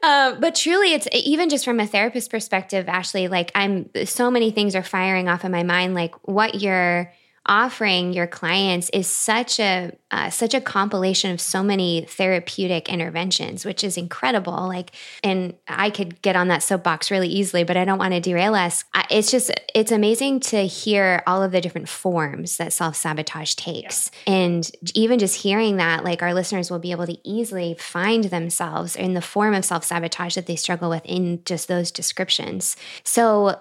uh, 0.02 0.36
but 0.40 0.56
truly, 0.56 0.94
it's 0.94 1.10
even 1.14 1.50
just 1.50 1.66
from 1.66 1.82
a 1.82 1.86
therapist 1.88 2.32
perspective, 2.32 2.88
Ashley, 2.88 3.28
like 3.28 3.52
I'm 3.54 3.90
so 4.06 4.32
many 4.32 4.52
things 4.52 4.76
are 4.76 4.84
firing 4.84 5.28
off 5.28 5.44
in 5.44 5.52
my 5.52 5.64
mind. 5.64 5.94
Like 5.94 6.16
what 6.28 6.62
you're 6.62 7.12
offering 7.50 8.14
your 8.14 8.28
clients 8.28 8.90
is 8.92 9.08
such 9.08 9.60
a 9.60 9.92
uh, 10.12 10.30
such 10.30 10.54
a 10.54 10.62
compilation 10.62 11.32
of 11.32 11.42
so 11.42 11.64
many 11.64 12.06
therapeutic 12.08 12.88
interventions 12.88 13.66
which 13.66 13.84
is 13.84 13.98
incredible. 13.98 14.68
Like 14.68 14.92
and 15.24 15.56
i 15.68 15.90
could 15.90 16.22
get 16.22 16.36
on 16.36 16.48
that 16.50 16.62
soapbox 16.64 17.10
really 17.10 17.28
easily 17.28 17.64
but 17.64 17.76
i 17.76 17.84
don't 17.86 17.98
want 17.98 18.14
to 18.14 18.20
derail 18.20 18.54
us. 18.54 18.86
It's 19.10 19.32
just 19.32 19.52
it's 19.74 19.92
amazing 19.92 20.42
to 20.42 20.68
hear 20.68 21.24
all 21.26 21.42
of 21.42 21.52
the 21.52 21.60
different 21.60 21.90
forms 21.90 22.58
that 22.58 22.72
self-sabotage 22.72 23.56
takes. 23.56 24.12
Yeah. 24.28 24.34
and 24.34 24.72
even 24.94 25.18
just 25.18 25.42
hearing 25.42 25.78
that 25.78 26.04
like 26.04 26.22
our 26.22 26.36
listeners 26.36 26.70
will 26.70 26.80
be 26.80 26.92
able 26.92 27.08
to 27.08 27.18
easily 27.28 27.76
find 27.80 28.26
themselves 28.26 28.96
in 28.96 29.16
the 29.16 29.22
form 29.22 29.56
of 29.56 29.66
self-sabotage 29.66 30.36
that 30.36 30.46
they 30.46 30.56
struggle 30.56 30.92
with 30.92 31.06
in 31.06 31.44
just 31.46 31.68
those 31.68 31.90
descriptions. 31.90 32.78
So 33.04 33.60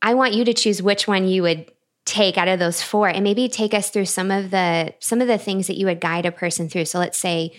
I 0.00 0.14
want 0.14 0.32
you 0.32 0.44
to 0.46 0.54
choose 0.54 0.82
which 0.82 1.06
one 1.06 1.28
you 1.28 1.42
would 1.42 1.70
take 2.04 2.36
out 2.36 2.48
of 2.48 2.58
those 2.58 2.82
four 2.82 3.08
and 3.08 3.22
maybe 3.22 3.48
take 3.48 3.74
us 3.74 3.90
through 3.90 4.06
some 4.06 4.30
of 4.30 4.50
the 4.50 4.94
some 4.98 5.20
of 5.20 5.28
the 5.28 5.38
things 5.38 5.66
that 5.66 5.76
you 5.78 5.86
would 5.86 6.00
guide 6.00 6.26
a 6.26 6.32
person 6.32 6.68
through. 6.68 6.84
So 6.84 6.98
let's 6.98 7.18
say 7.18 7.52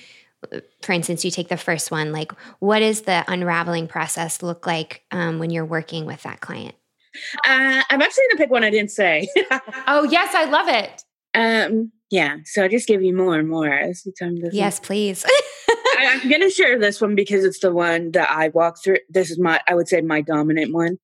for 0.81 0.91
instance 0.91 1.23
you 1.23 1.31
take 1.31 1.47
the 1.47 1.57
first 1.57 1.91
one 1.91 2.11
like 2.11 2.31
what 2.59 2.79
does 2.79 3.01
the 3.01 3.23
unraveling 3.27 3.87
process 3.87 4.41
look 4.41 4.67
like 4.67 5.03
um, 5.11 5.39
when 5.39 5.49
you're 5.49 5.65
working 5.65 6.05
with 6.05 6.23
that 6.23 6.41
client? 6.41 6.75
Uh, 7.45 7.83
i'm 7.89 8.01
actually 8.01 8.23
going 8.23 8.31
to 8.31 8.37
pick 8.37 8.51
one 8.51 8.63
i 8.63 8.69
didn't 8.69 8.91
say. 8.91 9.27
Oh 9.87 10.03
yes 10.03 10.33
i 10.35 10.45
love 10.45 10.67
it. 10.67 11.03
Um 11.33 11.91
yeah 12.09 12.37
so 12.45 12.63
i'll 12.63 12.69
just 12.69 12.87
give 12.87 13.01
you 13.01 13.15
more 13.15 13.37
and 13.37 13.47
more 13.47 13.71
as 13.71 14.03
the 14.03 14.13
time 14.19 14.39
goes 14.41 14.53
yes 14.53 14.79
please. 14.79 15.25
I, 15.69 16.19
i'm 16.21 16.29
going 16.29 16.41
to 16.41 16.49
share 16.49 16.77
this 16.79 16.99
one 16.99 17.15
because 17.15 17.45
it's 17.45 17.59
the 17.59 17.71
one 17.71 18.11
that 18.11 18.29
i 18.29 18.49
walk 18.49 18.83
through. 18.83 18.97
This 19.09 19.31
is 19.31 19.39
my 19.39 19.61
i 19.67 19.75
would 19.75 19.87
say 19.87 20.01
my 20.01 20.21
dominant 20.21 20.73
one. 20.73 20.97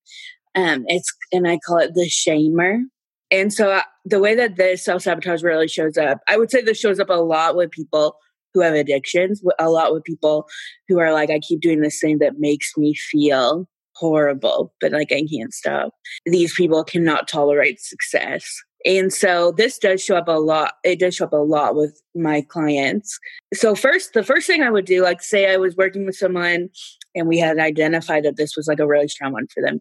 Um 0.54 0.84
it's 0.88 1.12
and 1.32 1.48
i 1.48 1.58
call 1.58 1.78
it 1.78 1.94
the 1.94 2.08
shamer 2.08 2.82
and 3.30 3.52
so 3.52 3.70
uh, 3.70 3.82
the 4.04 4.20
way 4.20 4.34
that 4.34 4.56
this 4.56 4.84
self 4.84 5.02
sabotage 5.02 5.42
really 5.42 5.68
shows 5.68 5.96
up, 5.96 6.20
I 6.28 6.36
would 6.36 6.50
say 6.50 6.62
this 6.62 6.78
shows 6.78 6.98
up 6.98 7.10
a 7.10 7.14
lot 7.14 7.56
with 7.56 7.70
people 7.70 8.16
who 8.52 8.60
have 8.60 8.74
addictions, 8.74 9.42
a 9.58 9.70
lot 9.70 9.92
with 9.92 10.04
people 10.04 10.48
who 10.88 10.98
are 10.98 11.12
like, 11.12 11.30
I 11.30 11.38
keep 11.38 11.60
doing 11.60 11.80
this 11.80 12.00
thing 12.00 12.18
that 12.18 12.38
makes 12.38 12.72
me 12.76 12.94
feel 12.94 13.68
horrible, 13.94 14.74
but 14.80 14.92
like 14.92 15.12
I 15.12 15.24
can't 15.32 15.52
stop. 15.52 15.92
These 16.26 16.54
people 16.54 16.82
cannot 16.82 17.28
tolerate 17.28 17.80
success. 17.80 18.44
And 18.86 19.12
so 19.12 19.52
this 19.52 19.78
does 19.78 20.02
show 20.02 20.16
up 20.16 20.28
a 20.28 20.40
lot. 20.40 20.74
It 20.84 20.98
does 20.98 21.14
show 21.14 21.26
up 21.26 21.34
a 21.34 21.36
lot 21.36 21.76
with 21.76 22.00
my 22.14 22.40
clients. 22.40 23.18
So 23.52 23.74
first, 23.74 24.14
the 24.14 24.24
first 24.24 24.46
thing 24.46 24.62
I 24.62 24.70
would 24.70 24.86
do, 24.86 25.02
like 25.02 25.22
say 25.22 25.52
I 25.52 25.58
was 25.58 25.76
working 25.76 26.06
with 26.06 26.16
someone 26.16 26.70
and 27.14 27.26
we 27.26 27.38
had 27.38 27.58
identified 27.58 28.24
that 28.24 28.36
this 28.36 28.56
was 28.56 28.66
like 28.66 28.78
a 28.78 28.86
really 28.86 29.08
strong 29.08 29.32
one 29.32 29.46
for 29.52 29.62
them. 29.62 29.80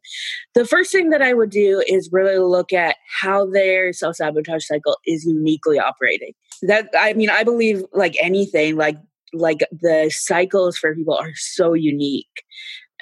The 0.56 0.66
first 0.66 0.92
thing 0.92 1.10
that 1.10 1.22
I 1.22 1.34
would 1.34 1.50
do 1.50 1.84
is 1.88 2.10
really 2.12 2.38
look 2.40 2.74
at 2.74 2.98
how 3.22 3.46
their 3.46 3.94
self 3.94 4.16
sabotage 4.16 4.66
cycle 4.66 4.98
is 5.06 5.26
uniquely 5.26 5.80
operating. 5.80 6.34
That 6.64 6.90
I 6.98 7.14
mean, 7.14 7.30
I 7.30 7.44
believe 7.44 7.84
like 7.94 8.16
anything, 8.22 8.76
like 8.76 8.98
like 9.34 9.60
the 9.72 10.12
cycles 10.14 10.78
for 10.78 10.96
people 10.96 11.16
are 11.16 11.34
so 11.36 11.74
unique. 11.74 12.28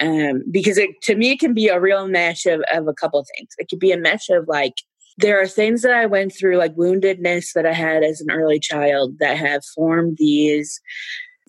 Um, 0.00 0.44
because 0.48 0.78
it 0.78 0.90
to 1.02 1.16
me 1.16 1.32
it 1.32 1.40
can 1.40 1.54
be 1.54 1.68
a 1.68 1.80
real 1.80 2.06
mesh 2.06 2.46
of, 2.46 2.62
of 2.72 2.86
a 2.86 2.94
couple 2.94 3.18
of 3.18 3.26
things. 3.36 3.50
It 3.58 3.68
could 3.68 3.80
be 3.80 3.92
a 3.92 3.98
mesh 3.98 4.28
of 4.28 4.46
like 4.46 4.74
there 5.18 5.40
are 5.40 5.48
things 5.48 5.82
that 5.82 5.92
I 5.92 6.06
went 6.06 6.32
through, 6.32 6.58
like 6.58 6.76
woundedness 6.76 7.52
that 7.54 7.66
I 7.66 7.72
had 7.72 8.04
as 8.04 8.20
an 8.20 8.30
early 8.30 8.60
child, 8.60 9.18
that 9.18 9.36
have 9.36 9.64
formed 9.74 10.16
these 10.18 10.80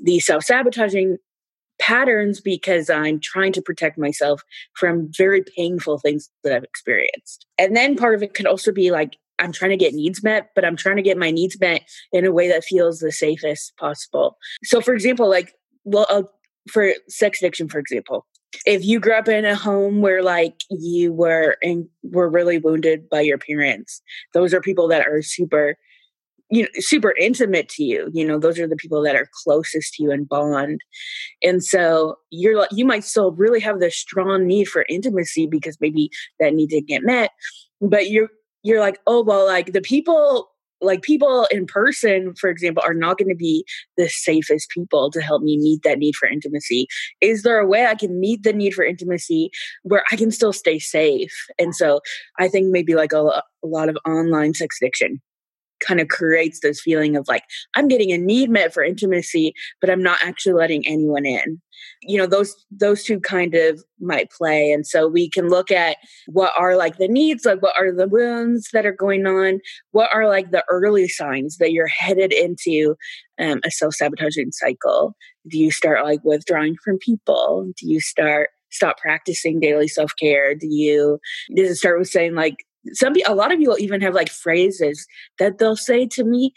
these 0.02 0.26
self 0.26 0.44
sabotaging 0.44 1.18
patterns 1.80 2.40
because 2.42 2.90
I'm 2.90 3.20
trying 3.20 3.54
to 3.54 3.62
protect 3.62 3.98
myself 3.98 4.44
from 4.76 5.10
very 5.18 5.44
painful 5.44 5.98
things 5.98 6.30
that 6.44 6.54
I've 6.54 6.64
experienced. 6.64 7.46
And 7.58 7.76
then 7.76 7.96
part 7.96 8.16
of 8.16 8.24
it 8.24 8.34
could 8.34 8.46
also 8.46 8.72
be 8.72 8.92
like, 8.92 9.18
I'm 9.40 9.52
trying 9.52 9.72
to 9.72 9.78
get 9.78 9.94
needs 9.94 10.22
met, 10.22 10.50
but 10.54 10.66
I'm 10.66 10.76
trying 10.76 10.98
to 10.98 11.02
get 11.02 11.18
my 11.18 11.32
needs 11.32 11.60
met 11.60 11.82
in 12.12 12.26
a 12.26 12.32
way 12.32 12.50
that 12.50 12.66
feels 12.66 13.00
the 13.00 13.12
safest 13.12 13.76
possible. 13.78 14.38
So, 14.64 14.82
for 14.82 14.94
example, 14.94 15.30
like, 15.30 15.54
well, 15.86 16.06
uh, 16.10 16.24
for 16.70 16.94
sex 17.08 17.42
addiction, 17.42 17.70
for 17.70 17.80
example, 17.80 18.28
if 18.66 18.84
you 18.84 19.00
grew 19.00 19.14
up 19.14 19.28
in 19.28 19.46
a 19.46 19.56
home 19.56 20.02
where 20.02 20.24
like 20.24 20.62
you 20.70 21.14
were 21.14 21.58
and 21.64 21.88
were 22.04 22.30
really 22.30 22.58
wounded 22.58 23.08
by 23.10 23.22
your 23.22 23.38
parents, 23.38 24.02
those 24.34 24.54
are 24.54 24.62
people 24.62 24.88
that 24.90 25.08
are 25.08 25.22
super 25.22 25.78
you 26.52 26.64
know 26.64 26.70
super 26.76 27.14
intimate 27.20 27.70
to 27.70 27.84
you 27.84 28.10
you 28.14 28.26
know 28.26 28.40
those 28.40 28.58
are 28.60 28.68
the 28.68 28.76
people 28.76 29.02
that 29.04 29.16
are 29.16 29.30
closest 29.44 29.94
to 29.94 30.04
you 30.04 30.12
and 30.12 30.28
bond. 30.28 30.82
And 31.44 31.64
so 31.64 32.16
you're 32.30 32.58
like 32.58 32.70
you 32.72 32.86
might 32.86 33.04
still 33.04 33.32
really 33.32 33.60
have 33.60 33.80
this 33.80 33.96
strong 33.96 34.48
need 34.48 34.68
for 34.68 34.86
intimacy 34.90 35.48
because 35.48 35.78
maybe 35.80 36.10
that 36.40 36.54
need 36.54 36.70
didn't 36.70 36.88
get 36.88 37.04
met 37.04 37.32
but 37.82 38.10
you're 38.10 38.30
you're 38.64 38.80
like 38.80 39.00
oh 39.08 39.24
well 39.24 39.46
like 39.46 39.74
the 39.74 39.82
people 39.82 40.50
like 40.82 41.02
people 41.02 41.46
in 41.52 41.66
person 41.66 42.34
for 42.36 42.50
example 42.50 42.82
are 42.86 42.94
not 42.94 43.18
going 43.18 43.28
to 43.28 43.36
be 43.36 43.66
the 43.98 44.08
safest 44.08 44.70
people 44.70 45.12
to 45.12 45.22
help 45.22 45.42
me 45.42 45.58
meet 45.58 45.82
that 45.84 46.00
need 46.00 46.16
for 46.16 46.28
intimacy. 46.28 46.88
Is 47.20 47.44
there 47.44 47.60
a 47.60 47.68
way 47.68 47.86
i 47.86 47.96
can 47.96 48.20
meet 48.20 48.44
the 48.44 48.54
need 48.54 48.74
for 48.74 48.86
intimacy 48.86 49.52
where 49.84 50.04
i 50.12 50.16
can 50.16 50.32
still 50.32 50.54
stay 50.54 50.80
safe? 50.80 51.34
And 51.58 51.76
so 51.76 52.00
i 52.38 52.48
think 52.48 52.68
maybe 52.68 52.96
like 52.96 53.14
a, 53.14 53.22
a 53.24 53.44
lot 53.64 53.90
of 53.90 53.98
online 54.06 54.54
sex 54.54 54.78
addiction 54.82 55.22
kind 55.80 56.00
of 56.00 56.08
creates 56.08 56.60
this 56.62 56.82
feeling 56.82 57.16
of 57.16 57.28
like 57.28 57.44
i'm 57.76 57.88
getting 57.88 58.12
a 58.12 58.18
need 58.18 58.50
met 58.50 58.74
for 58.74 58.84
intimacy 58.84 59.54
but 59.82 59.90
i'm 59.90 60.04
not 60.04 60.20
actually 60.24 60.54
letting 60.54 60.86
anyone 60.88 61.26
in. 61.26 61.62
You 62.02 62.18
know 62.18 62.28
those 62.28 62.56
those 62.72 63.04
two 63.04 63.20
kind 63.20 63.56
of 63.56 63.84
might 64.00 64.32
play 64.32 64.72
and 64.72 64.86
so 64.86 65.08
we 65.08 65.30
can 65.30 65.50
look 65.50 65.72
at 65.72 65.98
what 66.28 66.52
are 66.58 66.76
like 66.76 66.98
the 66.98 67.08
needs 67.08 67.46
like 67.46 67.62
what 67.62 67.78
are 67.78 67.94
the 67.94 68.08
wounds 68.08 68.70
that 68.74 68.86
are 68.86 68.94
going 68.94 69.26
on? 69.26 69.60
What 69.92 70.10
are 70.14 70.28
like 70.28 70.52
the 70.52 70.64
early 70.70 71.08
signs 71.08 71.58
that 71.58 71.72
you're 71.72 71.88
headed 71.88 72.34
into 72.34 72.96
um, 73.40 73.62
a 73.66 73.72
self-sabotaging 73.72 74.52
cycle? 74.52 75.16
Do 75.48 75.58
you 75.58 75.72
start 75.72 76.04
like 76.04 76.24
withdrawing 76.24 76.76
from 76.84 76.98
people? 77.00 77.72
Do 77.78 77.90
you 77.90 78.00
start 78.02 78.50
stop 78.72 78.98
practicing 79.00 79.60
daily 79.60 79.88
self-care? 79.88 80.56
Do 80.56 80.68
you 80.68 81.20
does 81.56 81.72
it 81.72 81.76
start 81.76 82.00
with 82.00 82.10
saying 82.10 82.36
like 82.36 82.58
some 82.94 83.14
a 83.26 83.36
lot 83.36 83.52
of 83.52 83.60
people 83.60 83.78
even 83.80 84.02
have 84.02 84.14
like 84.14 84.30
phrases 84.30 85.06
that 85.38 85.58
they'll 85.58 85.76
say 85.76 86.06
to 86.06 86.24
me 86.24 86.54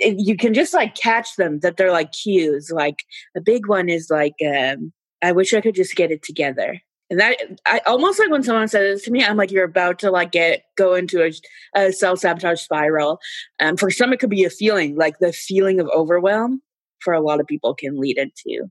you 0.00 0.36
can 0.36 0.54
just 0.54 0.74
like 0.74 0.94
catch 0.94 1.36
them 1.36 1.60
that 1.60 1.76
they're 1.76 1.92
like 1.92 2.12
cues 2.12 2.70
like 2.72 3.04
a 3.36 3.40
big 3.40 3.68
one 3.68 3.88
is 3.88 4.08
like 4.10 4.34
um, 4.46 4.92
i 5.22 5.32
wish 5.32 5.54
i 5.54 5.60
could 5.60 5.74
just 5.74 5.96
get 5.96 6.10
it 6.10 6.22
together. 6.22 6.80
And 7.10 7.20
that 7.20 7.36
i 7.66 7.80
almost 7.86 8.18
like 8.18 8.30
when 8.30 8.42
someone 8.42 8.68
says 8.68 8.96
this 8.96 9.04
to 9.04 9.10
me 9.10 9.24
i'm 9.24 9.36
like 9.36 9.50
you're 9.50 9.64
about 9.64 9.98
to 10.00 10.10
like 10.10 10.32
get 10.32 10.64
go 10.76 10.94
into 10.94 11.22
a, 11.22 11.32
a 11.78 11.92
self-sabotage 11.92 12.60
spiral. 12.60 13.18
Um, 13.60 13.76
for 13.76 13.90
some 13.90 14.12
it 14.12 14.20
could 14.20 14.30
be 14.30 14.44
a 14.44 14.50
feeling 14.50 14.96
like 14.96 15.18
the 15.18 15.32
feeling 15.32 15.80
of 15.80 15.88
overwhelm 15.94 16.60
for 17.00 17.14
a 17.14 17.20
lot 17.20 17.40
of 17.40 17.46
people 17.46 17.74
can 17.74 18.00
lead 18.00 18.18
into 18.18 18.68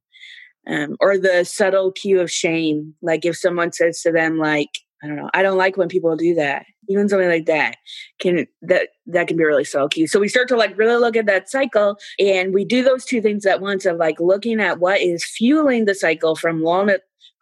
um, 0.68 0.96
or 1.00 1.18
the 1.18 1.44
subtle 1.44 1.92
cue 1.92 2.20
of 2.20 2.32
shame 2.32 2.96
like 3.02 3.26
if 3.26 3.38
someone 3.38 3.72
says 3.72 4.02
to 4.02 4.12
them 4.12 4.38
like 4.38 4.70
I 5.04 5.08
don't 5.08 5.18
know. 5.18 5.30
I 5.34 5.44
don't 5.44 5.58
like 5.58 5.76
when 5.76 5.90
people 5.90 6.16
do 6.16 6.34
that. 6.36 6.66
Even 6.88 7.10
something 7.10 7.28
like 7.28 7.46
that 7.46 7.78
can 8.20 8.48
that 8.62 8.90
that 9.08 9.28
can 9.28 9.36
be 9.36 9.44
really 9.44 9.66
sulky. 9.66 10.08
So 10.08 10.20
we 10.20 10.30
start 10.30 10.48
to 10.50 10.56
like 10.56 10.78
really 10.78 10.96
look 10.96 11.18
at 11.18 11.26
that 11.26 11.50
cycle, 11.50 11.98
and 12.20 12.54
we 12.54 12.64
do 12.64 12.84
those 12.84 13.04
two 13.04 13.22
things 13.22 13.46
at 13.46 13.62
once 13.62 13.86
of 13.86 13.98
like 13.98 14.20
looking 14.20 14.62
at 14.62 14.80
what 14.80 15.02
is 15.02 15.26
fueling 15.26 15.86
the 15.86 15.96
cycle 15.96 16.36
from 16.36 16.62
long 16.62 16.90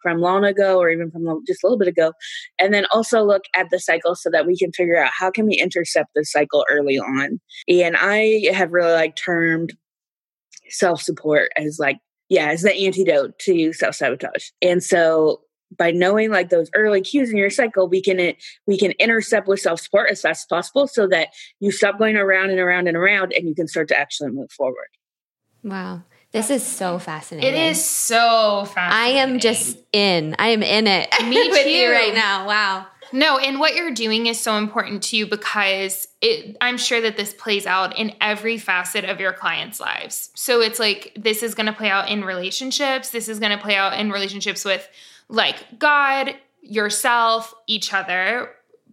from 0.02 0.18
long 0.18 0.44
ago 0.44 0.78
or 0.78 0.90
even 0.90 1.10
from 1.12 1.44
just 1.46 1.62
a 1.62 1.66
little 1.66 1.78
bit 1.78 1.88
ago, 1.88 2.12
and 2.58 2.74
then 2.74 2.84
also 2.92 3.22
look 3.22 3.42
at 3.56 3.70
the 3.70 3.78
cycle 3.78 4.16
so 4.16 4.28
that 4.30 4.46
we 4.46 4.56
can 4.56 4.72
figure 4.72 5.00
out 5.00 5.12
how 5.16 5.30
can 5.30 5.46
we 5.46 5.54
intercept 5.54 6.10
the 6.14 6.24
cycle 6.24 6.64
early 6.68 6.98
on. 6.98 7.40
And 7.68 7.96
I 7.96 8.50
have 8.52 8.72
really 8.72 8.92
like 8.92 9.14
termed 9.14 9.72
self 10.68 11.00
support 11.00 11.50
as 11.56 11.78
like 11.78 11.98
yeah, 12.28 12.50
is 12.50 12.62
the 12.62 12.74
antidote 12.74 13.38
to 13.40 13.72
self 13.72 13.94
sabotage. 13.94 14.48
And 14.62 14.82
so 14.82 15.42
by 15.76 15.90
knowing 15.90 16.30
like 16.30 16.50
those 16.50 16.70
early 16.74 17.00
cues 17.00 17.30
in 17.30 17.36
your 17.36 17.50
cycle, 17.50 17.88
we 17.88 18.02
can 18.02 18.34
we 18.66 18.78
can 18.78 18.92
intercept 18.92 19.48
with 19.48 19.60
self 19.60 19.80
support 19.80 20.10
as 20.10 20.20
fast 20.20 20.44
as 20.44 20.46
possible, 20.46 20.86
so 20.86 21.06
that 21.08 21.28
you 21.60 21.70
stop 21.70 21.98
going 21.98 22.16
around 22.16 22.50
and 22.50 22.58
around 22.58 22.88
and 22.88 22.96
around, 22.96 23.32
and 23.32 23.48
you 23.48 23.54
can 23.54 23.68
start 23.68 23.88
to 23.88 23.98
actually 23.98 24.30
move 24.30 24.50
forward. 24.50 24.88
Wow. 25.62 26.02
This 26.32 26.48
is 26.48 26.66
so 26.66 26.98
fascinating. 26.98 27.52
It 27.52 27.58
is 27.70 27.84
so 27.84 28.64
fascinating. 28.72 29.18
I 29.18 29.22
am 29.22 29.38
just 29.38 29.78
in. 29.92 30.34
I 30.38 30.48
am 30.48 30.62
in 30.62 30.86
it. 30.86 31.10
Me 31.24 31.36
with 31.50 31.64
too. 31.64 31.70
you 31.70 31.92
right 31.92 32.14
now. 32.14 32.46
Wow. 32.46 32.86
No, 33.12 33.36
and 33.36 33.60
what 33.60 33.74
you're 33.74 33.92
doing 33.92 34.26
is 34.26 34.40
so 34.40 34.56
important 34.56 35.02
to 35.04 35.16
you 35.18 35.26
because 35.26 36.08
it, 36.22 36.56
I'm 36.62 36.78
sure 36.78 37.02
that 37.02 37.18
this 37.18 37.34
plays 37.34 37.66
out 37.66 37.98
in 37.98 38.14
every 38.22 38.56
facet 38.56 39.04
of 39.04 39.20
your 39.20 39.34
clients' 39.34 39.78
lives. 39.78 40.30
So 40.34 40.62
it's 40.62 40.78
like 40.78 41.12
this 41.14 41.42
is 41.42 41.54
going 41.54 41.66
to 41.66 41.74
play 41.74 41.90
out 41.90 42.08
in 42.08 42.24
relationships. 42.24 43.10
This 43.10 43.28
is 43.28 43.38
going 43.38 43.52
to 43.52 43.62
play 43.62 43.76
out 43.76 43.98
in 43.98 44.10
relationships 44.10 44.64
with 44.64 44.88
like 45.32 45.78
God, 45.78 46.36
yourself, 46.60 47.54
each 47.66 47.92
other, 47.92 48.50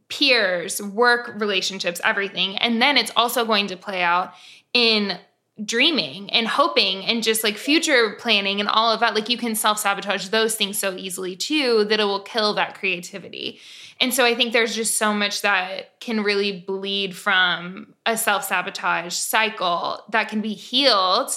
peers, 0.07 0.81
work 0.81 1.33
relationships, 1.35 2.01
everything. 2.03 2.57
And 2.57 2.81
then 2.81 2.97
it's 2.97 3.11
also 3.15 3.45
going 3.45 3.67
to 3.67 3.77
play 3.77 4.01
out 4.01 4.33
in 4.73 5.19
dreaming 5.63 6.29
and 6.29 6.47
hoping 6.47 7.05
and 7.05 7.21
just 7.21 7.43
like 7.43 7.57
future 7.57 8.15
planning 8.17 8.61
and 8.61 8.69
all 8.69 8.91
of 8.91 9.01
that. 9.01 9.13
Like 9.13 9.27
you 9.27 9.37
can 9.37 9.53
self 9.53 9.77
sabotage 9.77 10.29
those 10.29 10.55
things 10.55 10.77
so 10.77 10.95
easily 10.95 11.35
too 11.35 11.83
that 11.85 11.99
it 11.99 12.05
will 12.05 12.21
kill 12.21 12.53
that 12.53 12.75
creativity. 12.75 13.59
And 13.99 14.13
so 14.13 14.23
I 14.23 14.33
think 14.33 14.53
there's 14.53 14.73
just 14.73 14.97
so 14.97 15.13
much 15.13 15.41
that 15.41 15.99
can 15.99 16.23
really 16.23 16.61
bleed 16.61 17.15
from 17.15 17.93
a 18.05 18.15
self 18.15 18.45
sabotage 18.45 19.13
cycle 19.13 20.03
that 20.09 20.29
can 20.29 20.39
be 20.39 20.53
healed 20.53 21.31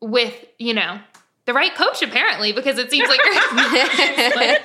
with, 0.00 0.46
you 0.58 0.74
know, 0.74 1.00
the 1.48 1.54
right 1.54 1.74
coach 1.74 2.02
apparently 2.02 2.52
because 2.52 2.76
it 2.76 2.90
seems 2.90 3.08
like 3.08 3.20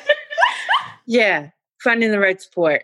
yeah, 1.06 1.50
finding 1.82 2.12
the 2.12 2.20
right 2.20 2.42
support. 2.42 2.84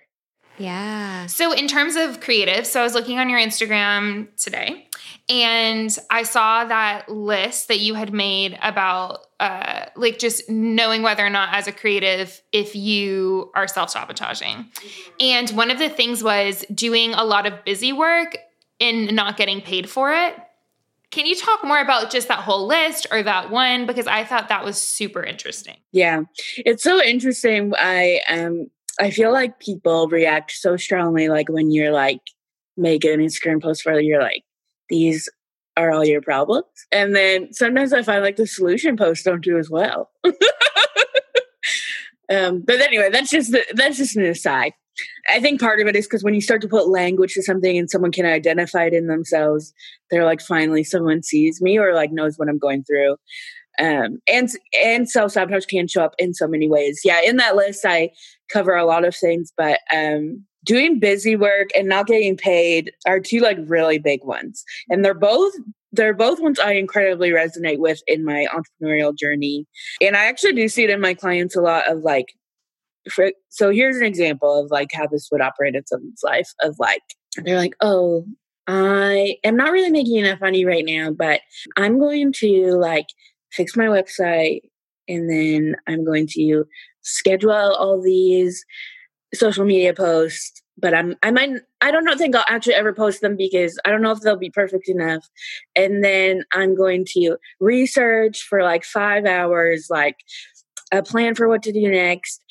Yeah. 0.58 1.25
So 1.25 1.51
in 1.51 1.68
terms 1.68 1.98
of 1.98 2.22
creative, 2.22 2.65
so 2.65 2.79
I 2.79 2.84
was 2.84 2.94
looking 2.94 3.20
on 3.20 3.29
your 3.29 3.39
Instagram 3.39 4.27
today 4.38 4.88
and 5.27 5.96
I 6.10 6.24
saw 6.24 6.63
that 6.63 7.10
list 7.10 7.68
that 7.68 7.79
you 7.79 7.94
had 7.94 8.13
made 8.13 8.58
about 8.62 9.20
uh, 9.41 9.86
like 9.98 10.18
just 10.18 10.50
knowing 10.50 11.01
whether 11.01 11.25
or 11.25 11.29
not 11.29 11.53
as 11.53 11.68
a 11.68 11.72
creative 11.74 12.41
if 12.53 12.75
you 12.75 13.51
are 13.53 13.68
self-sabotaging. 13.68 14.56
Mm-hmm. 14.56 15.12
And 15.20 15.50
one 15.51 15.72
of 15.72 15.77
the 15.77 15.89
things 15.89 16.24
was 16.24 16.65
doing 16.74 17.13
a 17.13 17.25
lot 17.25 17.46
of 17.46 17.65
busy 17.65 17.91
work 17.91 18.38
and 18.79 19.13
not 19.13 19.36
getting 19.36 19.60
paid 19.60 19.89
for 19.89 20.13
it. 20.13 20.36
Can 21.11 21.25
you 21.25 21.35
talk 21.35 21.63
more 21.63 21.79
about 21.79 22.11
just 22.11 22.27
that 22.27 22.39
whole 22.39 22.67
list 22.67 23.07
or 23.11 23.23
that 23.23 23.49
one 23.49 23.85
because 23.85 24.07
I 24.07 24.23
thought 24.23 24.49
that 24.49 24.63
was 24.63 24.79
super 24.79 25.23
interesting. 25.23 25.77
Yeah. 25.91 26.21
It's 26.57 26.83
so 26.83 27.03
interesting. 27.03 27.73
I 27.77 28.21
um 28.29 28.67
I 28.99 29.09
feel 29.11 29.31
like 29.31 29.59
people 29.59 30.07
react 30.07 30.51
so 30.51 30.77
strongly 30.77 31.29
like 31.29 31.49
when 31.49 31.71
you're 31.71 31.91
like 31.91 32.21
make 32.77 33.03
an 33.05 33.19
Instagram 33.19 33.61
post 33.61 33.85
where 33.85 33.99
you're 33.99 34.21
like 34.21 34.43
these 34.89 35.29
are 35.77 35.91
all 35.91 36.05
your 36.05 36.21
problems. 36.21 36.65
And 36.91 37.15
then 37.15 37.53
sometimes 37.53 37.93
I 37.93 38.03
find 38.03 38.23
like 38.23 38.35
the 38.35 38.47
solution 38.47 38.97
posts 38.97 39.23
don't 39.23 39.43
do 39.43 39.57
as 39.57 39.69
well. 39.69 40.11
um, 42.29 42.63
but 42.65 42.79
anyway, 42.79 43.09
that's 43.12 43.29
just 43.29 43.51
the, 43.51 43.63
that's 43.74 43.98
just 43.98 44.15
an 44.15 44.25
aside. 44.25 44.74
I 45.29 45.39
think 45.39 45.62
part 45.62 45.79
of 45.79 45.88
it 45.88 45.95
is 45.95 46.05
because 46.05 46.24
when 46.24 46.33
you 46.33 46.41
start 46.41 46.62
to 46.62 46.67
put 46.67 46.89
language 46.89 47.33
to 47.33 47.43
something 47.43 47.77
and 47.77 47.89
someone 47.89 48.12
can 48.12 48.25
identify 48.25 48.86
it 48.86 48.93
in 48.93 49.07
themselves, 49.07 49.74
they're 50.12 50.25
like, 50.25 50.41
finally, 50.41 50.83
someone 50.83 51.24
sees 51.24 51.62
me 51.62 51.77
or 51.77 51.93
like 51.93 52.12
knows 52.12 52.38
what 52.38 52.50
I'm 52.50 52.59
going 52.59 52.83
through. 52.83 53.15
Um, 53.79 54.19
and 54.27 54.50
and 54.83 55.09
self 55.09 55.31
sabotage 55.31 55.65
can 55.65 55.88
show 55.88 56.03
up 56.03 56.15
in 56.17 56.33
so 56.33 56.48
many 56.48 56.67
ways. 56.67 57.01
Yeah, 57.05 57.21
in 57.25 57.38
that 57.38 57.55
list, 57.55 57.86
I 57.86 58.12
cover 58.51 58.75
a 58.75 58.86
lot 58.86 59.05
of 59.05 59.15
things, 59.15 59.53
but 59.55 59.79
um, 59.95 60.43
doing 60.65 61.00
busy 61.00 61.36
work 61.36 61.69
and 61.75 61.88
not 61.88 62.07
getting 62.07 62.36
paid 62.36 62.91
are 63.05 63.19
two 63.19 63.39
like 63.39 63.57
really 63.65 63.98
big 63.98 64.24
ones 64.24 64.63
and 64.89 65.03
they're 65.03 65.13
both 65.13 65.53
they're 65.91 66.13
both 66.13 66.39
ones 66.39 66.60
i 66.60 66.74
incredibly 66.74 67.31
resonate 67.31 67.79
with 67.79 68.00
in 68.08 68.24
my 68.24 68.48
entrepreneurial 68.53 69.15
journey. 69.15 69.65
And 70.01 70.15
i 70.15 70.25
actually 70.25 70.53
do 70.53 70.67
see 70.67 70.84
it 70.84 70.89
in 70.89 71.01
my 71.01 71.13
clients 71.13 71.55
a 71.55 71.62
lot 71.62 71.91
of 71.91 72.00
like 72.00 72.27
for, 73.11 73.31
so 73.50 73.72
here's 73.72 73.98
an 73.98 74.03
example 74.03 74.61
of 74.61 74.70
like 74.72 74.90
how 74.94 75.07
this 75.07 75.29
would 75.31 75.42
operate 75.42 75.75
in 75.75 75.85
someone's 75.85 76.22
life 76.24 76.50
of 76.61 76.75
like 76.79 77.01
they're 77.44 77.57
like 77.57 77.75
oh 77.81 78.25
i 78.68 79.35
am 79.44 79.55
not 79.55 79.72
really 79.72 79.90
making 79.90 80.18
enough 80.18 80.42
money 80.42 80.66
right 80.66 80.85
now 80.85 81.11
but 81.11 81.42
i'm 81.77 81.98
going 81.98 82.31
to 82.33 82.74
like 82.74 83.07
fix 83.51 83.75
my 83.75 83.85
website 83.85 84.61
and 85.07 85.29
then 85.29 85.75
i'm 85.87 86.05
going 86.05 86.27
to 86.27 86.66
schedule 87.01 87.51
all 87.51 88.01
these 88.01 88.63
social 89.33 89.66
media 89.66 89.94
posts, 89.94 90.61
but 90.79 90.94
I'm 90.94 91.15
I 91.24 91.31
might 91.31 91.51
I 91.81 91.92
don't 91.92 92.18
think 92.18 92.35
I'll 92.35 92.46
actually 92.48 92.75
ever 92.75 92.94
post 92.94 93.22
them 93.22 93.35
because 93.37 93.79
I 93.85 93.92
don't 93.92 94.01
know 94.01 94.11
if 94.11 94.22
they'll 94.22 94.37
be 94.37 94.50
perfect 94.50 94.89
enough. 94.89 95.27
And 95.75 96.03
then 96.03 96.44
I'm 96.53 96.75
going 96.75 97.05
to 97.13 97.37
research 97.59 98.44
for 98.44 98.63
like 98.63 98.83
five 98.83 99.25
hours, 99.25 99.87
like 99.89 100.18
a 100.92 101.03
plan 101.03 101.35
for 101.35 101.48
what 101.48 101.63
to 101.63 101.72
do 101.72 101.89
next. 101.89 102.44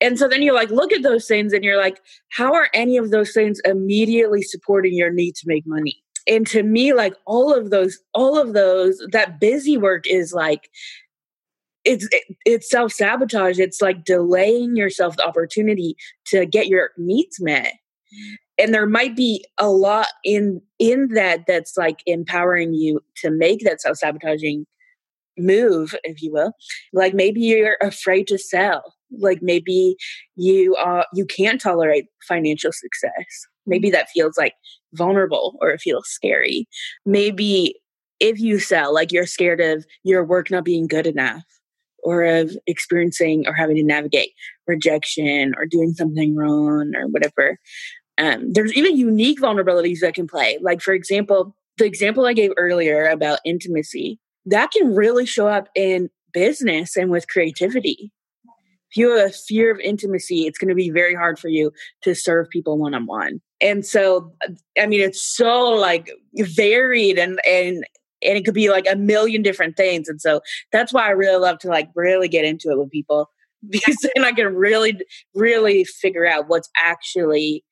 And 0.00 0.18
so 0.18 0.28
then 0.28 0.42
you 0.42 0.54
like 0.54 0.70
look 0.70 0.92
at 0.92 1.02
those 1.02 1.26
things 1.26 1.52
and 1.52 1.62
you're 1.62 1.76
like, 1.76 2.00
how 2.30 2.54
are 2.54 2.70
any 2.72 2.96
of 2.96 3.10
those 3.10 3.32
things 3.32 3.60
immediately 3.64 4.42
supporting 4.42 4.94
your 4.94 5.12
need 5.12 5.34
to 5.36 5.46
make 5.46 5.66
money? 5.66 6.02
And 6.26 6.46
to 6.48 6.62
me, 6.62 6.92
like 6.94 7.14
all 7.26 7.54
of 7.54 7.70
those, 7.70 7.98
all 8.14 8.40
of 8.40 8.52
those, 8.52 9.04
that 9.12 9.40
busy 9.40 9.76
work 9.76 10.06
is 10.06 10.32
like 10.32 10.70
it's 11.84 12.08
it, 12.10 12.36
it's 12.44 12.70
self 12.70 12.92
sabotage. 12.92 13.58
It's 13.58 13.80
like 13.80 14.04
delaying 14.04 14.76
yourself 14.76 15.16
the 15.16 15.26
opportunity 15.26 15.96
to 16.26 16.46
get 16.46 16.68
your 16.68 16.90
needs 16.96 17.40
met. 17.40 17.74
And 18.58 18.74
there 18.74 18.86
might 18.86 19.16
be 19.16 19.44
a 19.58 19.70
lot 19.70 20.08
in 20.24 20.60
in 20.78 21.08
that 21.14 21.46
that's 21.46 21.76
like 21.76 22.00
empowering 22.06 22.74
you 22.74 23.00
to 23.16 23.30
make 23.30 23.64
that 23.64 23.80
self 23.80 23.98
sabotaging 23.98 24.66
move, 25.38 25.94
if 26.04 26.20
you 26.22 26.32
will. 26.32 26.52
Like 26.92 27.14
maybe 27.14 27.40
you're 27.40 27.78
afraid 27.80 28.26
to 28.28 28.38
sell. 28.38 28.94
Like 29.18 29.40
maybe 29.42 29.96
you 30.36 30.74
uh 30.76 31.04
you 31.14 31.24
can't 31.24 31.60
tolerate 31.60 32.06
financial 32.26 32.72
success. 32.72 33.46
Maybe 33.66 33.90
that 33.90 34.10
feels 34.10 34.36
like 34.36 34.54
vulnerable 34.94 35.56
or 35.60 35.70
it 35.70 35.80
feels 35.80 36.08
scary. 36.08 36.66
Maybe 37.06 37.76
if 38.18 38.38
you 38.38 38.58
sell, 38.58 38.92
like 38.92 39.12
you're 39.12 39.26
scared 39.26 39.60
of 39.60 39.86
your 40.02 40.24
work 40.24 40.50
not 40.50 40.64
being 40.64 40.86
good 40.86 41.06
enough 41.06 41.42
or 42.02 42.24
of 42.24 42.56
experiencing 42.66 43.46
or 43.46 43.52
having 43.52 43.76
to 43.76 43.82
navigate 43.82 44.32
rejection 44.66 45.54
or 45.56 45.66
doing 45.66 45.92
something 45.92 46.34
wrong 46.36 46.92
or 46.94 47.06
whatever. 47.08 47.58
Um, 48.18 48.52
there's 48.52 48.74
even 48.74 48.96
unique 48.96 49.40
vulnerabilities 49.40 50.00
that 50.00 50.14
can 50.14 50.26
play. 50.26 50.58
Like, 50.60 50.80
for 50.82 50.92
example, 50.92 51.56
the 51.78 51.86
example 51.86 52.26
I 52.26 52.34
gave 52.34 52.50
earlier 52.56 53.06
about 53.06 53.40
intimacy, 53.44 54.18
that 54.46 54.70
can 54.70 54.94
really 54.94 55.26
show 55.26 55.48
up 55.48 55.68
in 55.74 56.10
business 56.32 56.96
and 56.96 57.10
with 57.10 57.28
creativity. 57.28 58.12
If 58.90 58.96
you 58.96 59.16
have 59.16 59.30
a 59.30 59.32
fear 59.32 59.70
of 59.70 59.78
intimacy, 59.80 60.46
it's 60.46 60.58
going 60.58 60.68
to 60.68 60.74
be 60.74 60.90
very 60.90 61.14
hard 61.14 61.38
for 61.38 61.48
you 61.48 61.72
to 62.02 62.14
serve 62.14 62.50
people 62.50 62.76
one 62.76 62.94
on 62.94 63.06
one. 63.06 63.40
And 63.60 63.86
so, 63.86 64.32
I 64.78 64.86
mean, 64.86 65.00
it's 65.00 65.22
so 65.22 65.68
like 65.68 66.10
varied 66.34 67.18
and, 67.18 67.40
and 67.46 67.84
and 68.22 68.36
it 68.36 68.44
could 68.44 68.54
be 68.54 68.70
like 68.70 68.86
a 68.90 68.96
million 68.96 69.42
different 69.42 69.76
things. 69.76 70.08
And 70.08 70.20
so 70.20 70.40
that's 70.72 70.92
why 70.92 71.06
I 71.06 71.10
really 71.10 71.38
love 71.38 71.58
to 71.60 71.68
like 71.68 71.88
really 71.94 72.28
get 72.28 72.44
into 72.44 72.70
it 72.70 72.78
with 72.78 72.90
people 72.90 73.30
because 73.68 73.96
then 74.14 74.24
I 74.24 74.32
can 74.32 74.54
really, 74.54 74.98
really 75.34 75.84
figure 75.84 76.26
out 76.26 76.48
what's 76.48 76.70
actually 76.76 77.64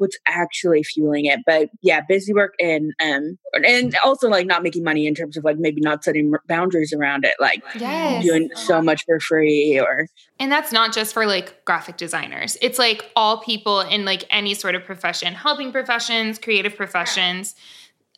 what's 0.00 0.16
actually 0.26 0.82
fueling 0.82 1.26
it. 1.26 1.40
But 1.44 1.68
yeah, 1.82 2.00
busy 2.00 2.32
work 2.32 2.54
and 2.58 2.92
um 3.04 3.38
and 3.52 3.94
also 4.02 4.28
like 4.28 4.46
not 4.46 4.62
making 4.62 4.82
money 4.82 5.06
in 5.06 5.14
terms 5.14 5.36
of 5.36 5.44
like 5.44 5.58
maybe 5.58 5.82
not 5.82 6.02
setting 6.02 6.32
boundaries 6.48 6.94
around 6.94 7.26
it, 7.26 7.34
like 7.38 7.62
yes. 7.78 8.24
doing 8.24 8.48
so 8.54 8.80
much 8.80 9.04
for 9.04 9.20
free 9.20 9.78
or 9.78 10.06
and 10.38 10.50
that's 10.50 10.72
not 10.72 10.94
just 10.94 11.12
for 11.12 11.26
like 11.26 11.64
graphic 11.66 11.98
designers. 11.98 12.56
It's 12.62 12.78
like 12.78 13.10
all 13.14 13.42
people 13.42 13.80
in 13.80 14.06
like 14.06 14.24
any 14.30 14.54
sort 14.54 14.74
of 14.74 14.84
profession, 14.84 15.34
helping 15.34 15.70
professions, 15.70 16.38
creative 16.38 16.74
professions. 16.74 17.54
Yeah 17.56 17.62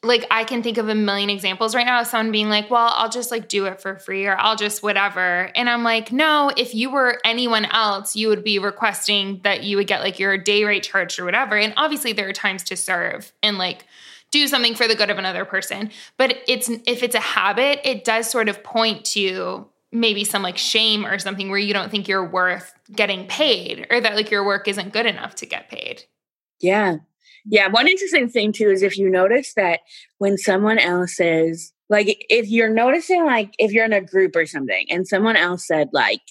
like 0.04 0.26
I 0.30 0.42
can 0.44 0.62
think 0.62 0.78
of 0.78 0.88
a 0.88 0.94
million 0.94 1.30
examples 1.30 1.74
right 1.74 1.86
now 1.86 2.00
of 2.00 2.08
someone 2.08 2.32
being 2.32 2.48
like, 2.48 2.70
well, 2.70 2.92
I'll 2.96 3.08
just 3.08 3.30
like 3.30 3.48
do 3.48 3.66
it 3.66 3.80
for 3.80 3.96
free 3.96 4.26
or 4.26 4.36
I'll 4.36 4.56
just 4.56 4.82
whatever. 4.82 5.50
And 5.54 5.70
I'm 5.70 5.84
like, 5.84 6.10
no, 6.10 6.50
if 6.56 6.74
you 6.74 6.90
were 6.90 7.20
anyone 7.24 7.66
else, 7.66 8.16
you 8.16 8.28
would 8.28 8.42
be 8.42 8.58
requesting 8.58 9.40
that 9.44 9.62
you 9.62 9.76
would 9.76 9.86
get 9.86 10.00
like 10.00 10.18
your 10.18 10.36
day 10.36 10.64
rate 10.64 10.82
charged 10.82 11.20
or 11.20 11.24
whatever. 11.24 11.56
And 11.56 11.72
obviously 11.76 12.12
there 12.12 12.28
are 12.28 12.32
times 12.32 12.64
to 12.64 12.76
serve 12.76 13.32
and 13.44 13.58
like 13.58 13.86
do 14.32 14.48
something 14.48 14.74
for 14.74 14.88
the 14.88 14.96
good 14.96 15.10
of 15.10 15.18
another 15.18 15.44
person. 15.44 15.92
But 16.16 16.38
it's 16.48 16.68
if 16.68 17.04
it's 17.04 17.14
a 17.14 17.20
habit, 17.20 17.80
it 17.84 18.02
does 18.02 18.28
sort 18.28 18.48
of 18.48 18.64
point 18.64 19.04
to 19.06 19.68
maybe 19.92 20.24
some 20.24 20.42
like 20.42 20.58
shame 20.58 21.06
or 21.06 21.18
something 21.20 21.48
where 21.48 21.58
you 21.58 21.74
don't 21.74 21.90
think 21.90 22.08
you're 22.08 22.26
worth 22.26 22.74
getting 22.90 23.28
paid 23.28 23.86
or 23.90 24.00
that 24.00 24.16
like 24.16 24.30
your 24.32 24.44
work 24.44 24.66
isn't 24.66 24.92
good 24.92 25.06
enough 25.06 25.36
to 25.36 25.46
get 25.46 25.68
paid. 25.68 26.04
Yeah. 26.58 26.98
Yeah, 27.46 27.68
one 27.68 27.88
interesting 27.88 28.28
thing 28.28 28.52
too 28.52 28.70
is 28.70 28.82
if 28.82 28.96
you 28.96 29.10
notice 29.10 29.54
that 29.54 29.80
when 30.18 30.38
someone 30.38 30.78
else 30.78 31.16
says, 31.16 31.72
like 31.88 32.24
if 32.30 32.48
you're 32.48 32.72
noticing 32.72 33.24
like 33.26 33.54
if 33.58 33.72
you're 33.72 33.84
in 33.84 33.92
a 33.92 34.00
group 34.00 34.34
or 34.34 34.46
something 34.46 34.86
and 34.88 35.06
someone 35.06 35.36
else 35.36 35.66
said 35.66 35.88
like 35.92 36.22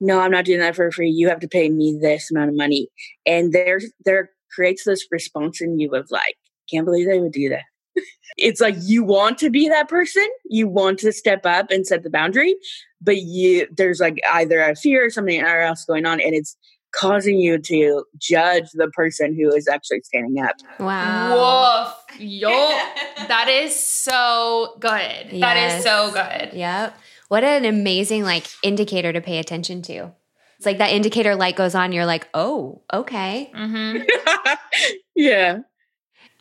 no 0.00 0.18
i'm 0.18 0.32
not 0.32 0.44
doing 0.44 0.58
that 0.58 0.74
for 0.74 0.90
free. 0.90 1.10
You 1.10 1.28
have 1.28 1.40
to 1.40 1.48
pay 1.48 1.68
me 1.68 1.96
this 2.00 2.30
amount 2.30 2.50
of 2.50 2.56
money. 2.56 2.88
And 3.24 3.52
there's 3.52 3.86
there 4.04 4.30
creates 4.52 4.84
this 4.84 5.06
response 5.10 5.60
in 5.60 5.78
you 5.78 5.94
of 5.94 6.10
like 6.10 6.36
can't 6.70 6.84
believe 6.84 7.06
they 7.06 7.20
would 7.20 7.32
do 7.32 7.48
that. 7.50 7.64
It's 8.36 8.60
like 8.60 8.76
you 8.80 9.04
want 9.04 9.38
to 9.38 9.50
be 9.50 9.68
that 9.68 9.88
person. 9.88 10.26
You 10.48 10.66
want 10.68 11.00
to 11.00 11.12
step 11.12 11.44
up 11.44 11.70
and 11.70 11.86
set 11.86 12.02
the 12.02 12.10
boundary 12.10 12.54
but 13.00 13.18
you 13.18 13.66
there's 13.76 14.00
like 14.00 14.18
either 14.32 14.60
a 14.60 14.76
fear 14.76 15.04
or 15.04 15.10
something 15.10 15.42
or 15.42 15.60
else 15.60 15.84
going 15.84 16.06
on 16.06 16.20
and 16.20 16.34
it's 16.34 16.56
causing 16.92 17.38
you 17.38 17.58
to 17.58 18.04
judge 18.18 18.70
the 18.72 18.88
person 18.88 19.34
who 19.34 19.54
is 19.54 19.68
actually 19.68 20.00
standing 20.02 20.42
up 20.42 20.56
Wow. 20.78 21.84
Woof. 21.84 22.20
Yo, 22.20 22.48
that 23.28 23.48
is 23.48 23.78
so 23.78 24.76
good. 24.80 25.40
That 25.40 25.56
is 25.56 25.84
so 25.84 26.10
good. 26.10 26.54
Yep. 26.54 26.98
What 27.28 27.44
an 27.44 27.64
amazing 27.64 28.24
like 28.24 28.46
indicator 28.62 29.12
to 29.12 29.20
pay 29.20 29.38
attention 29.38 29.82
to. 29.82 30.12
It's 30.56 30.66
like 30.66 30.78
that 30.78 30.90
indicator 30.90 31.36
light 31.36 31.56
goes 31.56 31.74
on, 31.74 31.92
you're 31.92 32.06
like, 32.06 32.28
oh, 32.34 32.82
okay. 32.92 33.50
hmm 33.54 33.98
yeah 35.14 35.58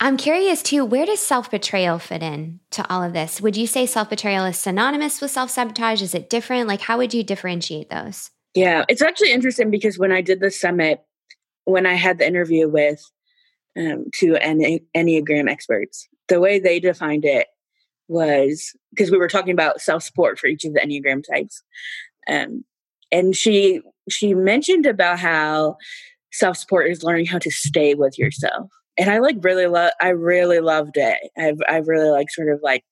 I'm 0.01 0.17
curious 0.17 0.62
too, 0.63 0.85
where 0.85 1.05
does 1.05 1.19
self 1.19 1.51
betrayal 1.51 1.99
fit 1.99 2.23
in 2.23 2.59
to 2.71 2.89
all 2.89 3.03
of 3.03 3.13
this? 3.13 3.41
Would 3.41 3.57
you 3.57 3.67
say 3.67 3.85
self 3.85 4.09
betrayal 4.09 4.45
is 4.45 4.57
synonymous 4.57 5.21
with 5.21 5.31
self 5.31 5.49
sabotage? 5.49 6.01
Is 6.01 6.15
it 6.15 6.29
different? 6.29 6.67
Like, 6.67 6.81
how 6.81 6.97
would 6.97 7.13
you 7.13 7.23
differentiate 7.23 7.89
those? 7.89 8.31
Yeah, 8.55 8.85
it's 8.89 9.01
actually 9.01 9.31
interesting 9.31 9.69
because 9.69 9.97
when 9.97 10.12
I 10.12 10.21
did 10.21 10.39
the 10.39 10.51
summit, 10.51 11.01
when 11.65 11.85
I 11.85 11.93
had 11.93 12.17
the 12.17 12.27
interview 12.27 12.67
with 12.67 13.01
um, 13.77 14.05
two 14.13 14.33
Enne- 14.33 14.83
Enneagram 14.95 15.49
experts, 15.49 16.07
the 16.27 16.39
way 16.39 16.59
they 16.59 16.79
defined 16.79 17.25
it 17.25 17.47
was 18.07 18.73
because 18.89 19.12
we 19.12 19.17
were 19.17 19.27
talking 19.27 19.53
about 19.53 19.81
self 19.81 20.03
support 20.03 20.39
for 20.39 20.47
each 20.47 20.65
of 20.65 20.73
the 20.73 20.79
Enneagram 20.79 21.23
types, 21.23 21.62
um, 22.27 22.63
and 23.12 23.35
she 23.35 23.81
she 24.09 24.33
mentioned 24.33 24.88
about 24.88 25.19
how 25.19 25.77
self 26.31 26.57
support 26.57 26.89
is 26.89 27.03
learning 27.03 27.27
how 27.27 27.38
to 27.38 27.51
stay 27.51 27.93
with 27.93 28.17
yourself, 28.17 28.69
and 28.97 29.12
I 29.12 29.19
like 29.19 29.38
really 29.41 29.67
love 29.67 29.91
I 30.01 30.09
really 30.09 30.59
loved 30.59 30.97
it. 30.97 31.19
I've 31.38 31.59
I 31.69 31.77
really 31.77 32.09
like 32.09 32.31
sort 32.31 32.49
of 32.51 32.59
like 32.63 32.83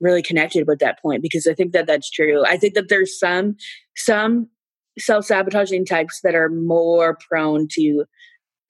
really 0.00 0.22
connected 0.22 0.66
with 0.66 0.78
that 0.78 1.00
point 1.02 1.22
because 1.22 1.46
I 1.46 1.52
think 1.52 1.72
that 1.72 1.86
that's 1.86 2.10
true. 2.10 2.42
I 2.46 2.56
think 2.56 2.72
that 2.74 2.88
there's 2.88 3.18
some 3.18 3.56
some 3.94 4.48
self 4.98 5.24
sabotaging 5.24 5.84
types 5.84 6.20
that 6.22 6.34
are 6.34 6.48
more 6.48 7.18
prone 7.28 7.68
to 7.72 8.04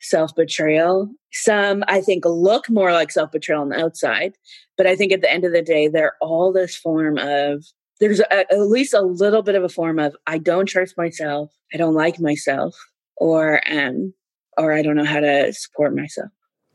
self 0.01 0.35
betrayal. 0.35 1.11
Some 1.33 1.85
I 1.89 2.01
think 2.01 2.25
look 2.25 2.69
more 2.69 2.93
like 2.93 3.11
self 3.11 3.33
betrayal 3.33 3.63
on 3.63 3.69
the 3.71 3.83
outside, 3.83 4.35
but 4.77 4.87
I 4.87 4.97
think 4.97 5.13
at 5.13 5.21
the 5.21 5.31
end 5.31 5.45
of 5.45 5.53
the 5.53 5.63
day, 5.63 5.89
they're 5.89 6.17
all 6.21 6.53
this 6.53 6.77
form 6.77 7.19
of 7.19 7.65
there's 8.01 8.21
a, 8.21 8.53
at 8.53 8.59
least 8.59 8.95
a 8.95 9.03
little 9.03 9.43
bit 9.43 9.55
of 9.55 9.63
a 9.63 9.69
form 9.69 9.99
of 9.99 10.17
I 10.27 10.39
don't 10.39 10.67
trust 10.67 10.97
myself, 10.97 11.53
I 11.73 11.77
don't 11.77 11.95
like 11.95 12.19
myself, 12.19 12.75
or 13.17 13.61
um, 13.71 14.15
or 14.57 14.73
I 14.73 14.83
don't 14.83 14.97
know 14.97 15.05
how 15.05 15.21
to 15.21 15.53
support 15.53 15.95
myself. 15.95 16.31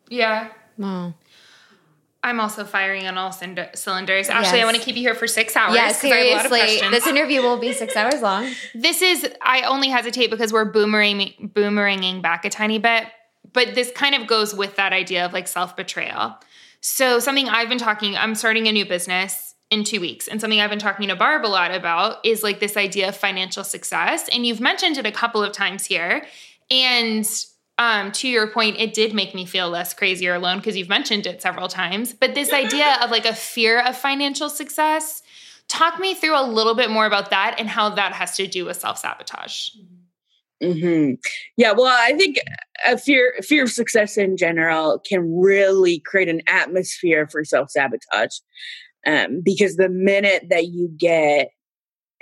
Yeah. 0.10 0.49
Wow. 0.77 1.13
I'm 2.26 2.40
also 2.40 2.66
firing 2.66 3.06
on 3.08 3.18
all 3.18 3.32
cylinder- 3.32 3.70
cylinders. 3.76 4.30
Ashley, 4.30 4.62
I 4.62 4.66
want 4.66 4.76
to 4.78 4.82
keep 4.84 4.96
you 4.96 5.04
here 5.04 5.14
for 5.14 5.28
six 5.28 5.56
hours. 5.56 5.76
Yeah, 5.76 5.88
'cause 5.88 6.04
I 6.04 6.08
have 6.08 6.26
a 6.28 6.32
lot 6.36 6.46
of 6.46 6.52
seriously. 6.52 6.90
This 6.90 7.06
interview 7.08 7.42
will 7.44 7.58
be 7.58 7.72
six 7.72 7.96
hours 7.96 8.22
long. 8.22 8.50
this 8.76 9.02
is 9.04 9.28
I 9.42 9.62
only 9.62 9.90
hesitate 9.90 10.32
because 10.32 10.52
we're 10.52 10.70
boomeranging 10.72 11.54
boomeranging 11.54 12.22
back 12.24 12.44
a 12.44 12.50
tiny 12.50 12.80
bit, 12.80 13.06
but 13.54 13.76
this 13.76 13.92
kind 13.92 14.16
of 14.16 14.26
goes 14.28 14.56
with 14.56 14.76
that 14.78 14.92
idea 14.92 15.24
of 15.26 15.34
like 15.34 15.48
self-betrayal. 15.48 16.36
So 16.82 17.20
something 17.20 17.48
I've 17.48 17.70
been 17.70 17.78
talking, 17.78 18.18
I'm 18.18 18.36
starting 18.36 18.68
a 18.68 18.72
new 18.72 18.86
business 18.86 19.54
in 19.72 19.84
2 19.84 20.00
weeks 20.00 20.28
and 20.28 20.40
something 20.42 20.60
I've 20.62 20.70
been 20.70 20.80
talking 20.80 21.08
to 21.10 21.16
Barb 21.16 21.46
a 21.46 21.48
lot 21.48 21.72
about 21.74 22.24
is 22.26 22.44
like 22.44 22.60
this 22.60 22.76
idea 22.78 23.10
of 23.10 23.16
financial 23.18 23.64
success 23.64 24.28
and 24.30 24.46
you've 24.46 24.60
mentioned 24.62 24.98
it 24.98 25.06
a 25.06 25.12
couple 25.12 25.44
of 25.44 25.52
times 25.52 25.86
here 25.86 26.26
and 26.72 27.26
um, 27.78 28.12
to 28.14 28.28
your 28.28 28.48
point, 28.48 28.78
it 28.80 28.94
did 28.94 29.14
make 29.14 29.36
me 29.36 29.46
feel 29.46 29.70
less 29.70 29.94
crazy 29.94 30.28
or 30.28 30.36
alone 30.36 30.58
because 30.58 30.78
you've 30.78 30.90
mentioned 30.90 31.28
it 31.28 31.42
several 31.42 31.68
times. 31.68 32.14
But 32.14 32.34
this 32.34 32.54
idea 32.54 32.98
of 33.02 33.12
like 33.12 33.26
a 33.26 33.36
fear 33.36 33.82
of 33.82 33.98
financial 33.98 34.50
success, 34.50 35.22
talk 35.68 36.00
me 36.00 36.14
through 36.14 36.40
a 36.40 36.48
little 36.48 36.76
bit 36.76 36.90
more 36.90 37.06
about 37.06 37.32
that 37.32 37.56
and 37.60 37.68
how 37.68 37.90
that 37.90 38.14
has 38.14 38.38
to 38.38 38.48
do 38.48 38.66
with 38.66 38.80
self 38.80 38.98
sabotage. 39.00 39.70
hmm 40.62 41.12
Yeah, 41.58 41.74
well, 41.74 41.88
I 41.88 42.14
think 42.14 42.38
a 42.86 42.98
fear 42.98 43.34
fear 43.42 43.64
of 43.64 43.72
success 43.72 44.18
in 44.18 44.38
general 44.38 45.00
can 45.00 45.38
really 45.38 46.00
create 46.00 46.30
an 46.30 46.42
atmosphere 46.48 47.28
for 47.30 47.44
self 47.44 47.72
sabotage, 47.72 48.38
um, 49.06 49.42
because 49.44 49.76
the 49.76 49.90
minute 49.90 50.46
that 50.50 50.68
you 50.68 50.90
get 50.98 51.50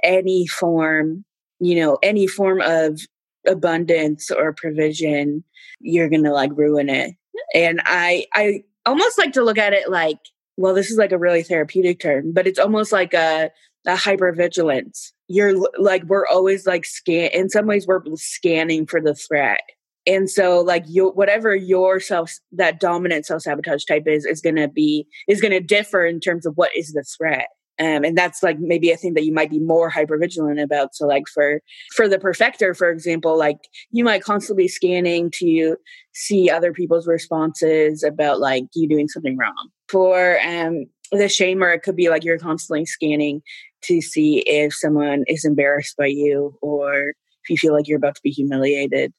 any 0.03 0.47
form, 0.47 1.25
you 1.59 1.75
know, 1.75 1.99
any 2.01 2.25
form 2.25 2.59
of 2.59 2.99
abundance 3.47 4.31
or 4.31 4.53
provision, 4.53 5.43
you're 5.79 6.09
gonna 6.09 6.33
like 6.33 6.51
ruin 6.55 6.89
it. 6.89 7.15
And 7.53 7.81
I 7.85 8.25
I 8.33 8.63
almost 8.85 9.17
like 9.17 9.33
to 9.33 9.43
look 9.43 9.57
at 9.57 9.73
it 9.73 9.89
like, 9.89 10.19
well, 10.57 10.73
this 10.73 10.91
is 10.91 10.97
like 10.97 11.11
a 11.11 11.17
really 11.17 11.43
therapeutic 11.43 11.99
term, 11.99 12.33
but 12.33 12.47
it's 12.47 12.59
almost 12.59 12.91
like 12.91 13.13
a 13.13 13.51
a 13.85 13.95
hypervigilance. 13.95 15.11
You're 15.27 15.55
like 15.77 16.03
we're 16.03 16.27
always 16.27 16.65
like 16.65 16.85
scan. 16.85 17.29
In 17.33 17.49
some 17.49 17.65
ways, 17.65 17.87
we're 17.87 18.01
scanning 18.15 18.85
for 18.85 19.01
the 19.01 19.15
threat, 19.15 19.61
and 20.05 20.29
so 20.29 20.61
like 20.61 20.85
you, 20.87 21.09
whatever 21.09 21.55
your 21.55 21.99
self 21.99 22.33
that 22.51 22.79
dominant 22.79 23.25
self 23.25 23.41
sabotage 23.41 23.85
type 23.85 24.03
is, 24.07 24.25
is 24.25 24.41
going 24.41 24.55
to 24.55 24.67
be 24.67 25.07
is 25.27 25.41
going 25.41 25.51
to 25.51 25.59
differ 25.59 26.05
in 26.05 26.19
terms 26.19 26.45
of 26.45 26.53
what 26.55 26.75
is 26.75 26.93
the 26.93 27.03
threat. 27.03 27.47
Um, 27.83 28.05
and 28.05 28.17
that's 28.17 28.41
like 28.41 28.59
maybe 28.59 28.91
a 28.91 28.97
thing 28.97 29.13
that 29.15 29.25
you 29.25 29.33
might 29.33 29.49
be 29.49 29.59
more 29.59 29.91
hypervigilant 29.91 30.61
about. 30.61 30.95
So 30.95 31.05
like 31.05 31.27
for 31.27 31.59
for 31.95 32.07
the 32.07 32.17
perfecter, 32.17 32.73
for 32.73 32.89
example, 32.89 33.37
like 33.37 33.57
you 33.91 34.05
might 34.05 34.23
constantly 34.23 34.63
be 34.63 34.67
scanning 34.69 35.29
to 35.39 35.75
see 36.13 36.49
other 36.49 36.71
people's 36.71 37.07
responses 37.07 38.01
about 38.01 38.39
like 38.39 38.63
you 38.73 38.87
doing 38.87 39.09
something 39.09 39.37
wrong. 39.37 39.69
For 39.89 40.39
um 40.45 40.85
the 41.11 41.25
shamer, 41.25 41.75
it 41.75 41.83
could 41.83 41.97
be 41.97 42.09
like 42.09 42.23
you're 42.23 42.39
constantly 42.39 42.85
scanning 42.85 43.41
to 43.83 44.01
see 44.01 44.39
if 44.47 44.73
someone 44.73 45.25
is 45.27 45.43
embarrassed 45.43 45.97
by 45.97 46.07
you 46.07 46.57
or 46.61 47.09
if 47.43 47.49
you 47.49 47.57
feel 47.57 47.73
like 47.73 47.87
you're 47.87 47.97
about 47.97 48.15
to 48.15 48.21
be 48.23 48.29
humiliated 48.29 49.11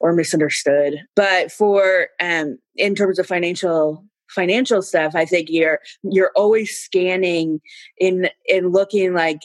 or 0.00 0.12
misunderstood. 0.12 0.98
But 1.16 1.50
for 1.50 2.08
um 2.20 2.58
in 2.76 2.94
terms 2.94 3.18
of 3.18 3.26
financial 3.26 4.04
financial 4.34 4.82
stuff, 4.82 5.14
I 5.14 5.24
think 5.24 5.48
you're 5.50 5.80
you're 6.02 6.32
always 6.36 6.76
scanning 6.76 7.60
in 7.98 8.28
in 8.46 8.70
looking 8.70 9.14
like 9.14 9.40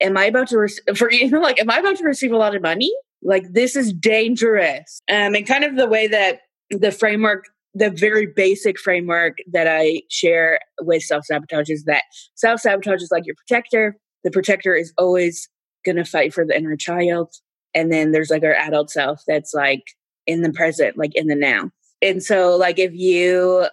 am 0.00 0.16
I 0.16 0.26
about 0.26 0.48
to 0.48 0.58
re- 0.58 0.78
for 0.96 1.10
you 1.10 1.30
know 1.30 1.40
like 1.40 1.60
am 1.60 1.70
I 1.70 1.78
about 1.78 1.96
to 1.96 2.04
receive 2.04 2.32
a 2.32 2.36
lot 2.36 2.54
of 2.54 2.62
money? 2.62 2.92
Like 3.22 3.52
this 3.52 3.76
is 3.76 3.92
dangerous. 3.92 5.00
Um 5.08 5.34
and 5.34 5.46
kind 5.46 5.64
of 5.64 5.76
the 5.76 5.88
way 5.88 6.06
that 6.08 6.40
the 6.70 6.92
framework 6.92 7.46
the 7.74 7.90
very 7.90 8.26
basic 8.26 8.78
framework 8.78 9.38
that 9.50 9.66
I 9.66 10.02
share 10.10 10.60
with 10.82 11.02
self 11.02 11.24
sabotage 11.24 11.70
is 11.70 11.84
that 11.84 12.04
self 12.34 12.60
sabotage 12.60 13.02
is 13.02 13.10
like 13.10 13.26
your 13.26 13.36
protector. 13.46 13.96
The 14.24 14.30
protector 14.30 14.74
is 14.74 14.92
always 14.98 15.48
going 15.84 15.96
to 15.96 16.04
fight 16.04 16.32
for 16.32 16.44
the 16.44 16.56
inner 16.56 16.76
child. 16.76 17.32
And 17.74 17.90
then 17.90 18.12
there's 18.12 18.30
like 18.30 18.44
our 18.44 18.54
adult 18.54 18.90
self 18.90 19.22
that's 19.26 19.54
like 19.54 19.82
in 20.26 20.42
the 20.42 20.52
present, 20.52 20.96
like 20.96 21.14
in 21.14 21.26
the 21.26 21.34
now. 21.34 21.70
And 22.00 22.22
so, 22.22 22.56
like, 22.56 22.78
if 22.78 22.92
you, 22.92 23.66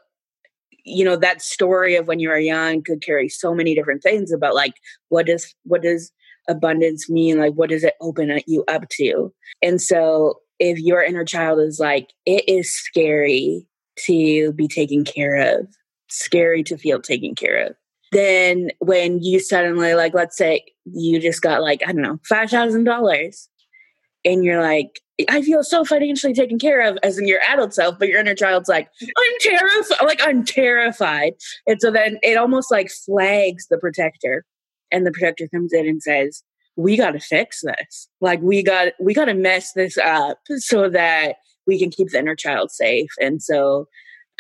you 0.90 1.06
know, 1.06 1.16
that 1.16 1.42
story 1.42 1.96
of 1.96 2.08
when 2.08 2.20
you 2.20 2.30
were 2.30 2.40
young 2.40 2.82
could 2.84 3.02
carry 3.02 3.30
so 3.30 3.54
many 3.54 3.76
different 3.76 4.04
things 4.04 4.32
about 4.32 4.56
like, 4.56 4.74
what 5.10 5.26
does, 5.26 5.54
what 5.64 5.82
does 5.82 6.12
abundance 6.48 7.10
mean? 7.10 7.38
Like, 7.38 7.54
what 7.54 7.70
does 7.70 7.84
it 7.84 7.94
open 8.02 8.40
you 8.48 8.64
up 8.68 8.90
to? 8.90 9.34
And 9.62 9.82
so, 9.82 10.40
if 10.60 10.78
your 10.80 11.02
inner 11.02 11.24
child 11.24 11.60
is 11.60 11.80
like, 11.80 12.10
it 12.26 12.48
is 12.50 12.74
scary 12.74 13.66
to 14.06 14.52
be 14.54 14.68
taken 14.68 15.04
care 15.06 15.58
of, 15.58 15.68
scary 16.10 16.64
to 16.64 16.78
feel 16.78 17.02
taken 17.02 17.34
care 17.36 17.68
of. 17.68 17.76
Then 18.12 18.72
when 18.80 19.22
you 19.24 19.40
suddenly 19.40 19.94
like, 19.94 20.14
let's 20.14 20.38
say 20.38 20.66
you 20.86 21.20
just 21.20 21.42
got 21.42 21.62
like, 21.62 21.82
I 21.88 21.92
don't 21.92 22.02
know, 22.02 22.20
five 22.28 22.50
thousand 22.50 22.86
dollars 22.86 23.48
and 24.26 24.44
you're 24.44 24.62
like, 24.62 25.00
I 25.28 25.42
feel 25.42 25.64
so 25.64 25.84
financially 25.84 26.34
taken 26.34 26.60
care 26.60 26.82
of 26.82 26.98
as 27.04 27.18
in 27.18 27.28
your 27.28 27.42
adult 27.50 27.74
self, 27.74 28.00
but 28.00 28.08
your 28.08 28.20
inner 28.20 28.36
child's 28.36 28.70
like, 28.70 28.90
I'm 29.02 29.34
terrified. 29.42 30.06
Like 30.06 30.22
I'm 30.26 30.46
terrified. 30.46 31.34
And 31.68 31.82
so 31.82 31.92
then 31.92 32.18
it 32.24 32.38
almost 32.38 32.72
like 32.72 32.90
flags 32.90 33.68
the 33.70 33.78
protector. 33.78 34.46
And 34.92 35.06
the 35.06 35.12
protector 35.12 35.48
comes 35.54 35.74
in 35.74 35.88
and 35.88 36.02
says, 36.02 36.44
We 36.78 36.96
gotta 36.96 37.20
fix 37.20 37.62
this. 37.62 38.08
Like 38.22 38.42
we 38.42 38.64
got 38.64 38.94
we 39.00 39.14
gotta 39.14 39.34
mess 39.34 39.74
this 39.74 39.98
up 39.98 40.40
so 40.58 40.90
that 40.90 41.36
we 41.68 41.78
can 41.78 41.92
keep 41.92 42.10
the 42.10 42.20
inner 42.20 42.36
child 42.36 42.72
safe. 42.72 43.12
And 43.20 43.42
so 43.42 43.88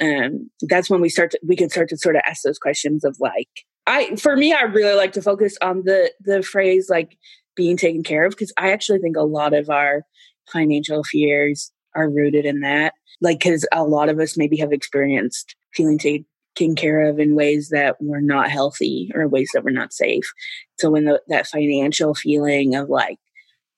um, 0.01 0.49
that's 0.61 0.89
when 0.89 1.01
we 1.01 1.09
start 1.09 1.31
to, 1.31 1.39
we 1.45 1.55
can 1.55 1.69
start 1.69 1.89
to 1.89 1.97
sort 1.97 2.15
of 2.15 2.21
ask 2.25 2.43
those 2.43 2.57
questions 2.57 3.03
of 3.03 3.17
like 3.19 3.49
I 3.85 4.15
for 4.15 4.37
me 4.37 4.53
I 4.53 4.61
really 4.61 4.95
like 4.95 5.11
to 5.13 5.21
focus 5.21 5.57
on 5.61 5.83
the 5.83 6.11
the 6.21 6.41
phrase 6.41 6.87
like 6.89 7.17
being 7.55 7.75
taken 7.75 8.03
care 8.03 8.23
of 8.25 8.31
because 8.31 8.53
I 8.57 8.71
actually 8.71 8.99
think 8.99 9.17
a 9.17 9.23
lot 9.23 9.53
of 9.53 9.69
our 9.69 10.03
financial 10.51 11.03
fears 11.03 11.71
are 11.95 12.09
rooted 12.09 12.45
in 12.45 12.61
that 12.61 12.93
like 13.21 13.39
because 13.39 13.65
a 13.71 13.83
lot 13.83 14.09
of 14.09 14.19
us 14.19 14.37
maybe 14.37 14.57
have 14.57 14.71
experienced 14.71 15.55
feeling 15.73 15.97
taken 15.97 16.75
care 16.75 17.09
of 17.09 17.19
in 17.19 17.35
ways 17.35 17.69
that 17.69 17.97
were 17.99 18.21
not 18.21 18.49
healthy 18.49 19.11
or 19.13 19.27
ways 19.27 19.49
that 19.53 19.63
were 19.63 19.71
not 19.71 19.93
safe. 19.93 20.31
So 20.77 20.89
when 20.89 21.05
the, 21.05 21.21
that 21.27 21.47
financial 21.47 22.15
feeling 22.15 22.75
of 22.75 22.89
like, 22.89 23.17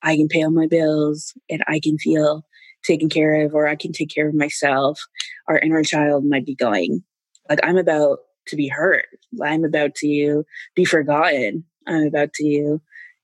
I 0.01 0.15
can 0.15 0.27
pay 0.27 0.43
all 0.43 0.51
my 0.51 0.67
bills 0.67 1.34
and 1.49 1.63
I 1.67 1.79
can 1.79 1.97
feel 1.97 2.43
taken 2.84 3.10
care 3.10 3.45
of 3.45 3.53
or 3.53 3.67
I 3.67 3.75
can 3.75 3.91
take 3.91 4.13
care 4.13 4.27
of 4.27 4.34
myself, 4.34 4.99
our 5.47 5.60
inner 5.60 5.84
child 5.84 6.25
might 6.25 6.45
be 6.45 6.55
going, 6.55 7.03
like, 7.49 7.60
I'm 7.63 7.77
about 7.77 8.19
to 8.47 8.55
be 8.55 8.67
hurt. 8.67 9.05
I'm 9.43 9.63
about 9.63 9.93
to 9.95 10.43
be 10.75 10.86
forgotten. 10.86 11.63
I'm 11.88 12.07
about 12.07 12.34
to 12.36 12.81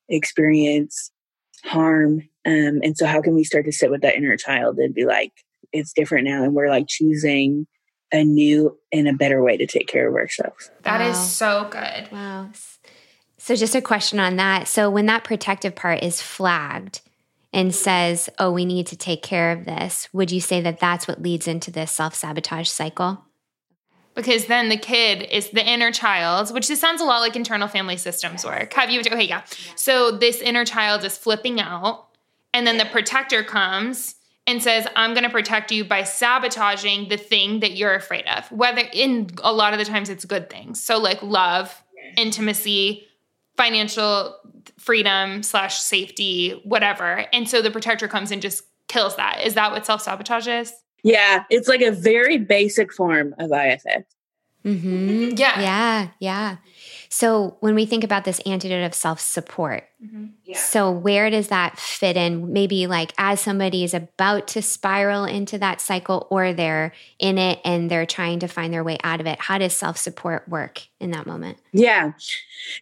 experience 0.09 1.11
harm. 1.65 2.27
Um, 2.47 2.79
and 2.81 2.97
so, 2.97 3.05
how 3.05 3.21
can 3.21 3.35
we 3.35 3.43
start 3.43 3.65
to 3.65 3.71
sit 3.71 3.91
with 3.91 4.01
that 4.01 4.15
inner 4.15 4.37
child 4.37 4.77
and 4.79 4.93
be 4.93 5.05
like, 5.05 5.33
it's 5.73 5.91
different 5.91 6.25
now, 6.25 6.43
and 6.43 6.53
we're 6.53 6.69
like 6.69 6.87
choosing 6.87 7.67
a 8.13 8.23
new 8.23 8.77
and 8.93 9.07
a 9.07 9.13
better 9.13 9.43
way 9.43 9.57
to 9.57 9.67
take 9.67 9.87
care 9.87 10.07
of 10.07 10.15
ourselves. 10.15 10.71
That 10.83 11.01
wow. 11.01 11.09
is 11.09 11.31
so 11.31 11.67
good. 11.69 12.09
Wow. 12.09 12.49
So, 13.37 13.55
just 13.55 13.75
a 13.75 13.81
question 13.81 14.19
on 14.19 14.37
that. 14.37 14.69
So, 14.69 14.89
when 14.89 15.07
that 15.07 15.25
protective 15.25 15.75
part 15.75 16.01
is 16.01 16.21
flagged 16.21 17.01
and 17.51 17.75
says, 17.75 18.29
oh, 18.39 18.51
we 18.51 18.63
need 18.63 18.87
to 18.87 18.95
take 18.95 19.23
care 19.23 19.51
of 19.51 19.65
this, 19.65 20.07
would 20.13 20.31
you 20.31 20.39
say 20.39 20.61
that 20.61 20.79
that's 20.79 21.05
what 21.05 21.21
leads 21.21 21.49
into 21.49 21.69
this 21.69 21.91
self 21.91 22.15
sabotage 22.15 22.69
cycle? 22.69 23.25
because 24.17 24.47
then 24.47 24.69
the 24.69 24.77
kid 24.77 25.21
is 25.29 25.51
the 25.51 25.63
inner 25.63 25.91
child, 25.91 26.51
which 26.51 26.67
this 26.67 26.81
sounds 26.81 27.01
a 27.01 27.03
lot 27.05 27.19
like 27.19 27.35
internal 27.35 27.67
family 27.67 27.97
systems 27.97 28.43
work. 28.43 28.73
Have 28.73 28.89
you? 28.89 28.99
Okay, 29.01 29.27
yeah. 29.27 29.43
So 29.75 30.09
this 30.09 30.41
inner 30.41 30.65
child 30.65 31.05
is 31.05 31.15
flipping 31.15 31.61
out, 31.61 32.06
and 32.57 32.65
then 32.65 32.79
the 32.79 32.85
protector 32.85 33.43
comes 33.43 34.15
and 34.47 34.63
says, 34.63 34.87
I'm 34.95 35.13
going 35.13 35.25
to 35.25 35.29
protect 35.29 35.71
you 35.71 35.85
by 35.85 36.01
sabotaging 36.01 37.07
the 37.07 37.15
thing 37.15 37.59
that 37.59 37.73
you're 37.73 37.93
afraid 37.93 38.25
of. 38.25 38.51
Whether 38.51 38.81
in 38.93 39.29
a 39.43 39.53
lot 39.53 39.73
of 39.73 39.79
the 39.79 39.85
times 39.85 40.09
it's 40.09 40.25
good 40.25 40.49
things. 40.49 40.83
So, 40.83 40.97
like 40.97 41.21
love, 41.21 41.83
intimacy, 42.17 43.05
financial 43.57 44.35
freedom, 44.79 45.43
slash 45.43 45.79
safety, 45.79 46.59
whatever. 46.63 47.25
And 47.31 47.47
so 47.47 47.61
the 47.61 47.69
protector 47.69 48.07
comes 48.07 48.31
and 48.31 48.41
just 48.41 48.63
kills 48.87 49.15
that. 49.17 49.41
Is 49.45 49.53
that 49.53 49.71
what 49.71 49.85
self 49.85 50.01
sabotage 50.01 50.47
is? 50.47 50.73
Yeah, 51.03 51.43
it's 51.51 51.67
like 51.67 51.81
a 51.81 51.91
very 51.91 52.39
basic 52.39 52.91
form 52.91 53.35
of 53.37 53.51
IFS. 53.51 54.03
Mm-hmm. 54.65 55.35
Yeah. 55.35 55.61
Yeah. 55.61 56.07
Yeah. 56.19 56.57
So 57.09 57.57
when 57.59 57.75
we 57.75 57.85
think 57.85 58.03
about 58.03 58.25
this 58.25 58.39
antidote 58.45 58.85
of 58.85 58.93
self 58.93 59.19
support, 59.19 59.83
mm-hmm. 60.03 60.27
yeah. 60.43 60.57
so 60.57 60.91
where 60.91 61.29
does 61.29 61.47
that 61.49 61.77
fit 61.77 62.17
in? 62.17 62.51
Maybe 62.51 62.87
like 62.87 63.13
as 63.17 63.39
somebody 63.39 63.83
is 63.83 63.93
about 63.93 64.47
to 64.49 64.61
spiral 64.61 65.25
into 65.25 65.57
that 65.57 65.81
cycle 65.81 66.27
or 66.29 66.53
they're 66.53 66.93
in 67.19 67.37
it 67.37 67.59
and 67.63 67.89
they're 67.89 68.05
trying 68.05 68.39
to 68.39 68.47
find 68.47 68.73
their 68.73 68.83
way 68.83 68.97
out 69.03 69.19
of 69.19 69.27
it. 69.27 69.39
How 69.39 69.57
does 69.57 69.73
self 69.73 69.97
support 69.97 70.47
work 70.47 70.87
in 70.99 71.11
that 71.11 71.25
moment? 71.25 71.57
Yeah. 71.71 72.13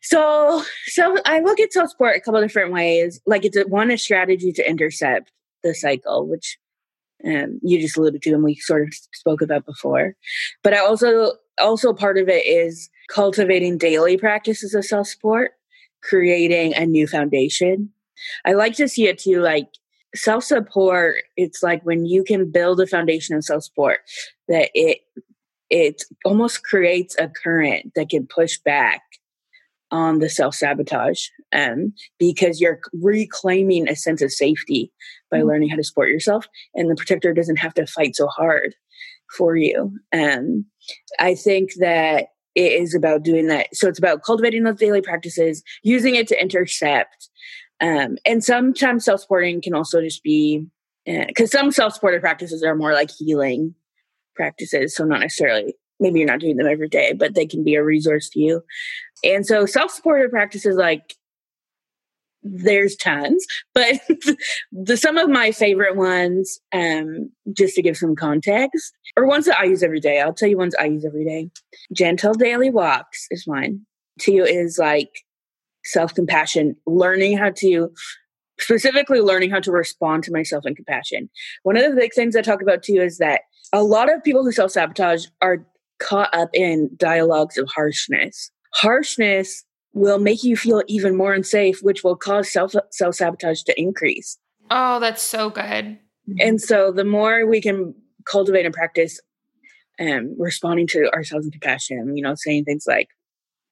So, 0.02 0.64
so 0.88 1.18
I 1.26 1.40
look 1.40 1.60
at 1.60 1.74
self 1.74 1.92
support 1.92 2.16
a 2.16 2.22
couple 2.22 2.42
different 2.42 2.72
ways. 2.72 3.22
Like 3.26 3.46
it's 3.46 3.58
a, 3.58 3.64
one, 3.64 3.92
a 3.92 3.98
strategy 3.98 4.52
to 4.54 4.70
intercept 4.70 5.32
the 5.64 5.74
cycle, 5.74 6.28
which 6.28 6.58
um, 7.26 7.60
you 7.64 7.80
just 7.80 7.98
alluded 7.98 8.22
to 8.22 8.34
and 8.34 8.44
we 8.44 8.56
sort 8.56 8.84
of 8.84 8.94
spoke 9.14 9.42
about 9.42 9.66
before. 9.66 10.16
But 10.64 10.74
I 10.74 10.80
also 10.80 11.34
also 11.60 11.94
part 11.94 12.18
of 12.18 12.28
it 12.28 12.46
is 12.46 12.90
cultivating 13.10 13.78
daily 13.78 14.18
practices 14.18 14.74
of 14.74 14.86
self 14.86 15.08
support, 15.08 15.52
creating 16.02 16.74
a 16.76 16.86
new 16.86 17.08
foundation. 17.08 17.92
I 18.46 18.54
like 18.54 18.76
to 18.76 18.88
see 18.88 19.08
it 19.08 19.20
too 19.20 19.42
like 19.42 19.68
self 20.16 20.44
support. 20.44 21.16
It's 21.38 21.62
like 21.62 21.84
when 21.84 22.06
you 22.06 22.24
can 22.24 22.52
build 22.52 22.80
a 22.80 22.88
foundation 22.88 23.36
of 23.36 23.44
self 23.44 23.64
support 23.64 24.00
that 24.48 24.70
it 24.74 25.00
it 25.70 26.04
almost 26.24 26.64
creates 26.64 27.16
a 27.20 27.28
current 27.28 27.92
that 27.96 28.10
can 28.10 28.28
push 28.28 28.58
back 28.60 29.02
on 29.92 30.20
the 30.20 30.30
self 30.30 30.56
sabotage 30.56 31.28
um, 31.54 31.94
because 32.20 32.60
you're 32.60 32.80
reclaiming 32.94 33.88
a 33.88 33.96
sense 33.96 34.22
of 34.22 34.32
safety 34.32 34.92
by 35.32 35.38
mm-hmm. 35.38 35.48
learning 35.48 35.70
how 35.70 35.76
to 35.76 35.84
support 35.84 36.10
yourself, 36.10 36.48
and 36.74 36.90
the 36.90 36.96
protector 36.96 37.34
doesn't 37.34 37.58
have 37.58 37.74
to 37.76 37.86
fight 37.86 38.16
so 38.16 38.28
hard 38.28 38.76
for 39.36 39.56
you. 39.56 39.92
Um, 40.14 40.66
I 41.20 41.36
think 41.36 41.72
that 41.80 42.28
it 42.56 42.72
is 42.72 42.96
about 42.96 43.24
doing 43.24 43.48
that. 43.48 43.68
So 43.76 43.88
it's 43.88 44.00
about 44.00 44.24
cultivating 44.24 44.64
those 44.64 44.78
daily 44.78 45.02
practices, 45.02 45.62
using 45.84 46.16
it 46.16 46.28
to 46.30 46.42
intercept. 46.42 47.30
Um, 47.82 48.18
and 48.26 48.44
sometimes 48.44 49.06
self 49.06 49.22
supporting 49.22 49.62
can 49.62 49.74
also 49.74 50.02
just 50.02 50.24
be 50.24 50.66
because 51.06 51.54
uh, 51.54 51.58
some 51.60 51.72
self 51.72 51.94
supported 51.94 52.22
practices 52.22 52.64
are 52.64 52.76
more 52.76 52.94
like 52.94 53.12
healing 53.12 53.76
practices. 54.36 54.96
So 54.96 55.04
not 55.04 55.20
necessarily 55.20 55.76
maybe 56.00 56.20
you're 56.20 56.28
not 56.28 56.40
doing 56.40 56.58
them 56.58 56.68
every 56.68 56.90
day, 56.90 57.14
but 57.14 57.36
they 57.36 57.46
can 57.46 57.64
be 57.64 57.76
a 57.76 57.84
resource 57.84 58.30
to 58.30 58.40
you. 58.40 58.64
And 59.24 59.46
so 59.46 59.66
self 59.66 59.92
supported 59.92 60.32
practices 60.32 60.76
like 60.76 61.16
there's 62.46 62.96
tons, 62.96 63.46
but 63.74 64.00
the 64.72 64.96
some 64.96 65.18
of 65.18 65.30
my 65.30 65.52
favorite 65.52 65.98
ones, 65.98 66.60
um, 66.74 67.32
just 67.52 67.76
to 67.76 67.82
give 67.82 67.98
some 67.98 68.16
context, 68.16 68.94
or 69.18 69.26
ones 69.26 69.46
that 69.46 69.60
I 69.60 69.66
use 69.66 69.82
every 69.82 70.00
day. 70.00 70.22
I'll 70.22 70.34
tell 70.34 70.48
you 70.48 70.58
ones 70.58 70.76
I 70.80 70.86
use 70.86 71.04
every 71.04 71.26
day. 71.26 71.50
Gentle 71.92 72.36
daily 72.36 72.70
walks 72.70 73.26
is 73.32 73.48
one. 73.48 73.82
Two 74.20 74.46
is 74.48 74.78
like 74.78 75.10
self 75.84 76.14
compassion, 76.14 76.76
learning 76.86 77.38
how 77.38 77.52
to 77.58 77.92
specifically 78.60 79.20
learning 79.20 79.50
how 79.50 79.60
to 79.60 79.72
respond 79.72 80.24
to 80.24 80.32
myself 80.32 80.66
in 80.66 80.76
compassion. 80.76 81.30
One 81.64 81.76
of 81.76 81.84
the 81.84 82.00
big 82.00 82.14
things 82.14 82.36
I 82.36 82.42
talk 82.42 82.62
about 82.62 82.84
too 82.84 83.02
is 83.02 83.18
that 83.18 83.42
a 83.74 83.84
lot 83.84 84.14
of 84.14 84.24
people 84.24 84.44
who 84.44 84.52
self 84.52 84.72
sabotage 84.72 85.26
are 85.42 85.66
caught 86.00 86.34
up 86.34 86.50
in 86.54 86.92
dialogues 86.96 87.58
of 87.58 87.68
harshness. 87.76 88.52
Harshness 88.74 89.66
will 89.96 90.20
make 90.20 90.44
you 90.44 90.56
feel 90.56 90.84
even 90.88 91.16
more 91.16 91.34
unsafe, 91.34 91.80
which 91.82 92.04
will 92.04 92.16
cause 92.16 92.52
self 92.52 92.76
self 92.92 93.16
sabotage 93.16 93.64
to 93.64 93.82
increase. 93.82 94.38
Oh, 94.70 95.00
that's 95.00 95.24
so 95.24 95.50
good. 95.50 95.98
And 96.40 96.62
so 96.62 96.92
the 96.92 97.06
more 97.06 97.48
we 97.48 97.62
can 97.62 97.96
cultivate 98.26 98.66
and 98.66 98.74
practice 98.74 99.20
um, 100.00 100.36
responding 100.38 100.88
to 100.88 101.10
ourselves 101.14 101.46
in 101.46 101.52
compassion, 101.52 102.18
you 102.18 102.24
know, 102.24 102.34
saying 102.36 102.66
things 102.66 102.86
like, 102.88 103.08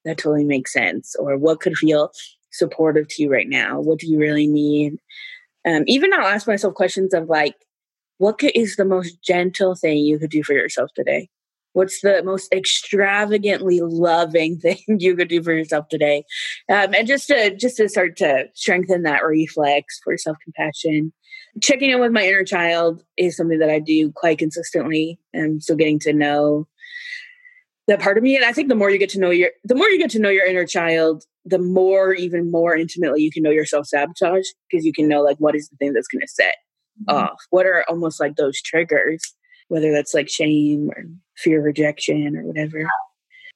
that 0.06 0.18
totally 0.18 0.46
makes 0.46 0.72
sense, 0.72 1.16
or 1.18 1.38
what 1.38 1.60
could 1.60 1.76
feel 1.76 2.12
supportive 2.52 3.08
to 3.10 3.24
you 3.24 3.32
right 3.32 3.50
now? 3.50 3.80
What 3.80 4.00
do 4.00 4.08
you 4.08 4.20
really 4.20 4.48
need? 4.48 4.98
Um, 5.68 5.84
even 5.88 6.14
I'll 6.14 6.28
ask 6.28 6.48
myself 6.48 6.74
questions 6.74 7.14
of 7.14 7.28
like, 7.28 7.56
what 8.18 8.38
could, 8.38 8.52
is 8.54 8.76
the 8.76 8.86
most 8.86 9.22
gentle 9.24 9.76
thing 9.76 9.98
you 9.98 10.20
could 10.20 10.30
do 10.30 10.44
for 10.44 10.54
yourself 10.54 10.92
today? 10.96 11.30
What's 11.74 12.02
the 12.02 12.24
most 12.24 12.54
extravagantly 12.54 13.82
loving 13.82 14.58
thing 14.60 14.78
you 14.88 15.16
could 15.16 15.28
do 15.28 15.44
for 15.44 15.54
yourself 15.54 15.90
today? 15.90 16.24
Um, 16.70 16.94
and 16.96 17.08
just 17.08 17.28
to 17.28 17.56
just 17.56 17.78
to 17.78 17.90
start 17.90 18.18
to 18.18 18.46
strengthen 18.54 19.04
that 19.04 19.26
reflex 19.26 20.00
for 20.04 20.18
self 20.18 20.38
compassion. 20.44 21.14
Checking 21.62 21.92
in 21.92 22.00
with 22.00 22.12
my 22.12 22.28
inner 22.28 22.44
child 22.44 23.04
is 23.16 23.38
something 23.38 23.60
that 23.60 23.70
I 23.70 23.78
do 23.80 24.12
quite 24.12 24.40
consistently, 24.40 25.20
and 25.34 25.64
so 25.64 25.76
getting 25.76 26.00
to 26.00 26.12
know 26.12 26.68
that 27.88 28.00
part 28.00 28.18
of 28.18 28.24
me. 28.24 28.36
And 28.36 28.46
I 28.46 28.54
think 28.54 28.70
the 28.70 28.76
more 28.76 28.90
you 28.90 28.98
get 28.98 29.10
to 29.12 29.20
know 29.20 29.30
your, 29.30 29.50
the 29.64 29.76
more 29.76 29.88
you 29.88 30.00
get 30.00 30.10
to 30.12 30.20
know 30.20 30.30
your 30.30 30.46
inner 30.46 30.66
child, 30.66 31.26
the 31.46 31.60
more, 31.60 32.14
even 32.14 32.50
more 32.50 32.76
intimately, 32.76 33.22
you 33.22 33.32
can 33.32 33.44
know 33.44 33.52
your 33.52 33.66
self 33.66 33.88
sabotage 33.88 34.48
because 34.70 34.86
you 34.86 34.94
can 34.94 35.08
know 35.08 35.22
like 35.22 35.38
what 35.38 35.56
is 35.56 35.70
the 35.70 35.76
thing 35.78 35.94
that's 35.94 36.08
going 36.08 36.22
to 36.22 36.28
set 36.28 36.56
mm-hmm. 37.02 37.16
off. 37.16 37.42
What 37.50 37.66
are 37.66 37.86
almost 37.90 38.20
like 38.20 38.36
those 38.36 38.62
triggers, 38.62 39.34
whether 39.68 39.92
that's 39.92 40.14
like 40.14 40.30
shame 40.30 40.90
or 40.96 41.06
fear 41.38 41.60
of 41.60 41.66
rejection 41.66 42.36
or 42.36 42.44
whatever. 42.44 42.88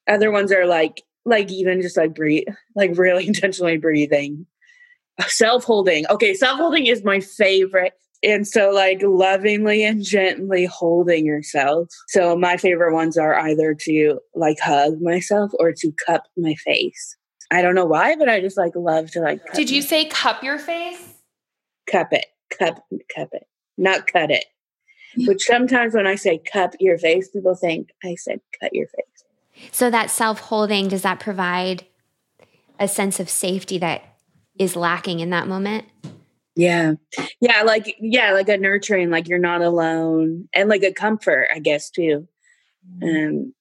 Other 0.08 0.30
ones 0.30 0.52
are 0.52 0.66
like 0.66 1.02
like 1.24 1.50
even 1.50 1.82
just 1.82 1.96
like 1.96 2.14
breathe, 2.14 2.46
like 2.74 2.96
really 2.96 3.26
intentionally 3.28 3.76
breathing. 3.76 4.46
Self 5.26 5.64
holding. 5.64 6.06
Okay, 6.10 6.34
self 6.34 6.58
holding 6.58 6.86
is 6.86 7.04
my 7.04 7.20
favorite. 7.20 7.94
And 8.22 8.48
so, 8.48 8.70
like, 8.70 9.00
lovingly 9.02 9.84
and 9.84 10.02
gently 10.02 10.64
holding 10.64 11.24
yourself. 11.24 11.88
So, 12.08 12.36
my 12.36 12.56
favorite 12.56 12.92
ones 12.92 13.16
are 13.16 13.38
either 13.38 13.74
to 13.82 14.18
like 14.34 14.58
hug 14.58 15.00
myself 15.00 15.52
or 15.60 15.72
to 15.72 15.92
cup 16.04 16.24
my 16.36 16.54
face. 16.54 17.16
I 17.50 17.62
don't 17.62 17.74
know 17.74 17.86
why, 17.86 18.16
but 18.16 18.28
I 18.28 18.40
just 18.40 18.58
like 18.58 18.72
love 18.74 19.10
to 19.12 19.20
like. 19.20 19.40
Did 19.54 19.70
you 19.70 19.82
say 19.82 20.04
cup 20.06 20.42
your 20.42 20.58
face? 20.58 21.14
Cup 21.90 22.12
it, 22.12 22.26
cup, 22.50 22.84
cup 23.14 23.28
it, 23.32 23.46
not 23.76 24.06
cut 24.06 24.30
it. 24.30 24.44
Which 25.26 25.44
sometimes 25.44 25.94
when 25.94 26.06
I 26.06 26.14
say 26.14 26.38
cup 26.38 26.74
your 26.80 26.98
face, 26.98 27.28
people 27.28 27.54
think 27.54 27.90
I 28.04 28.14
said 28.14 28.40
cut 28.60 28.74
your 28.74 28.86
face. 28.88 29.70
So 29.72 29.90
that 29.90 30.10
self 30.10 30.40
holding, 30.40 30.88
does 30.88 31.02
that 31.02 31.20
provide 31.20 31.86
a 32.78 32.88
sense 32.88 33.18
of 33.18 33.28
safety 33.28 33.78
that 33.78 34.02
is 34.58 34.76
lacking 34.76 35.20
in 35.20 35.30
that 35.30 35.48
moment? 35.48 35.86
Yeah. 36.54 36.94
Yeah. 37.40 37.62
Like, 37.62 37.96
yeah, 38.00 38.32
like 38.32 38.48
a 38.48 38.56
nurturing, 38.56 39.10
like 39.10 39.28
you're 39.28 39.38
not 39.38 39.62
alone 39.62 40.48
and 40.52 40.68
like 40.68 40.82
a 40.82 40.92
comfort, 40.92 41.48
I 41.54 41.58
guess, 41.60 41.90
too. 41.90 42.28
And 43.00 43.52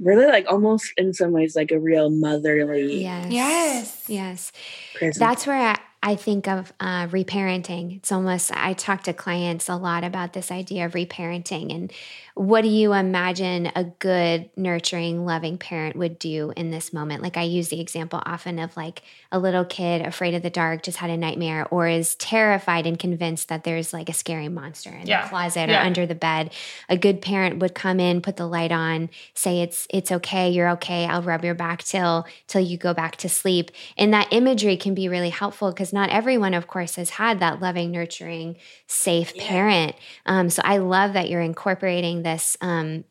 really 0.00 0.26
like 0.26 0.50
almost 0.50 0.92
in 0.96 1.12
some 1.12 1.32
ways 1.32 1.54
like 1.54 1.70
a 1.70 1.78
real 1.78 2.10
motherly 2.10 3.02
yes 3.02 3.30
yes 3.30 4.04
yes 4.08 4.52
presence. 4.94 5.18
that's 5.18 5.46
where 5.46 5.56
I, 5.56 5.78
I 6.02 6.16
think 6.16 6.48
of 6.48 6.72
uh, 6.80 7.08
reparenting. 7.08 7.96
It's 7.96 8.10
almost, 8.10 8.50
I 8.52 8.72
talk 8.72 9.02
to 9.02 9.12
clients 9.12 9.68
a 9.68 9.76
lot 9.76 10.02
about 10.02 10.32
this 10.32 10.50
idea 10.50 10.86
of 10.86 10.92
reparenting 10.92 11.74
and 11.74 11.92
what 12.34 12.62
do 12.62 12.68
you 12.68 12.92
imagine 12.92 13.70
a 13.74 13.84
good, 13.84 14.50
nurturing, 14.56 15.24
loving 15.26 15.58
parent 15.58 15.96
would 15.96 16.18
do 16.18 16.52
in 16.56 16.70
this 16.70 16.92
moment? 16.92 17.22
Like 17.22 17.36
I 17.36 17.42
use 17.42 17.68
the 17.68 17.80
example 17.80 18.22
often 18.24 18.58
of 18.58 18.76
like 18.76 19.02
a 19.32 19.38
little 19.38 19.64
kid 19.64 20.02
afraid 20.02 20.34
of 20.34 20.42
the 20.42 20.50
dark, 20.50 20.82
just 20.82 20.98
had 20.98 21.10
a 21.10 21.16
nightmare, 21.16 21.66
or 21.70 21.88
is 21.88 22.14
terrified 22.16 22.86
and 22.86 22.98
convinced 22.98 23.48
that 23.48 23.64
there's 23.64 23.92
like 23.92 24.08
a 24.08 24.12
scary 24.12 24.48
monster 24.48 24.90
in 24.90 25.06
yeah. 25.06 25.22
the 25.22 25.28
closet 25.28 25.68
yeah. 25.68 25.82
or 25.82 25.84
under 25.84 26.06
the 26.06 26.14
bed. 26.14 26.52
A 26.88 26.96
good 26.96 27.20
parent 27.20 27.58
would 27.58 27.74
come 27.74 28.00
in, 28.00 28.22
put 28.22 28.36
the 28.36 28.46
light 28.46 28.72
on, 28.72 29.10
say 29.34 29.60
it's 29.62 29.86
it's 29.90 30.12
okay, 30.12 30.50
you're 30.50 30.70
okay. 30.70 31.06
I'll 31.06 31.22
rub 31.22 31.44
your 31.44 31.54
back 31.54 31.82
till 31.82 32.26
till 32.46 32.60
you 32.60 32.78
go 32.78 32.94
back 32.94 33.16
to 33.16 33.28
sleep. 33.28 33.70
And 33.96 34.14
that 34.14 34.32
imagery 34.32 34.76
can 34.76 34.94
be 34.94 35.08
really 35.08 35.30
helpful 35.30 35.70
because 35.70 35.92
not 35.92 36.10
everyone, 36.10 36.54
of 36.54 36.66
course, 36.66 36.96
has 36.96 37.10
had 37.10 37.40
that 37.40 37.60
loving, 37.60 37.90
nurturing, 37.90 38.56
safe 38.86 39.34
yeah. 39.34 39.48
parent. 39.48 39.96
Um, 40.26 40.50
so 40.50 40.62
I 40.64 40.78
love 40.78 41.12
that 41.14 41.28
you're 41.28 41.40
incorporating 41.40 42.22
this 42.30 42.56
um, 42.60 43.04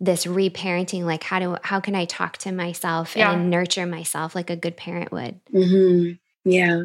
this 0.00 0.26
reparenting 0.26 1.04
like 1.04 1.22
how 1.22 1.38
do 1.38 1.56
how 1.62 1.80
can 1.80 1.94
i 1.94 2.04
talk 2.04 2.36
to 2.36 2.52
myself 2.52 3.16
yeah. 3.16 3.32
and 3.32 3.50
nurture 3.50 3.86
myself 3.86 4.34
like 4.34 4.50
a 4.50 4.56
good 4.56 4.76
parent 4.76 5.10
would 5.10 5.40
mm-hmm. 5.46 6.12
yeah 6.44 6.82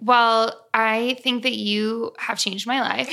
well 0.00 0.66
i 0.74 1.16
think 1.22 1.42
that 1.42 1.54
you 1.54 2.12
have 2.18 2.38
changed 2.38 2.66
my 2.66 2.82
life 2.82 3.08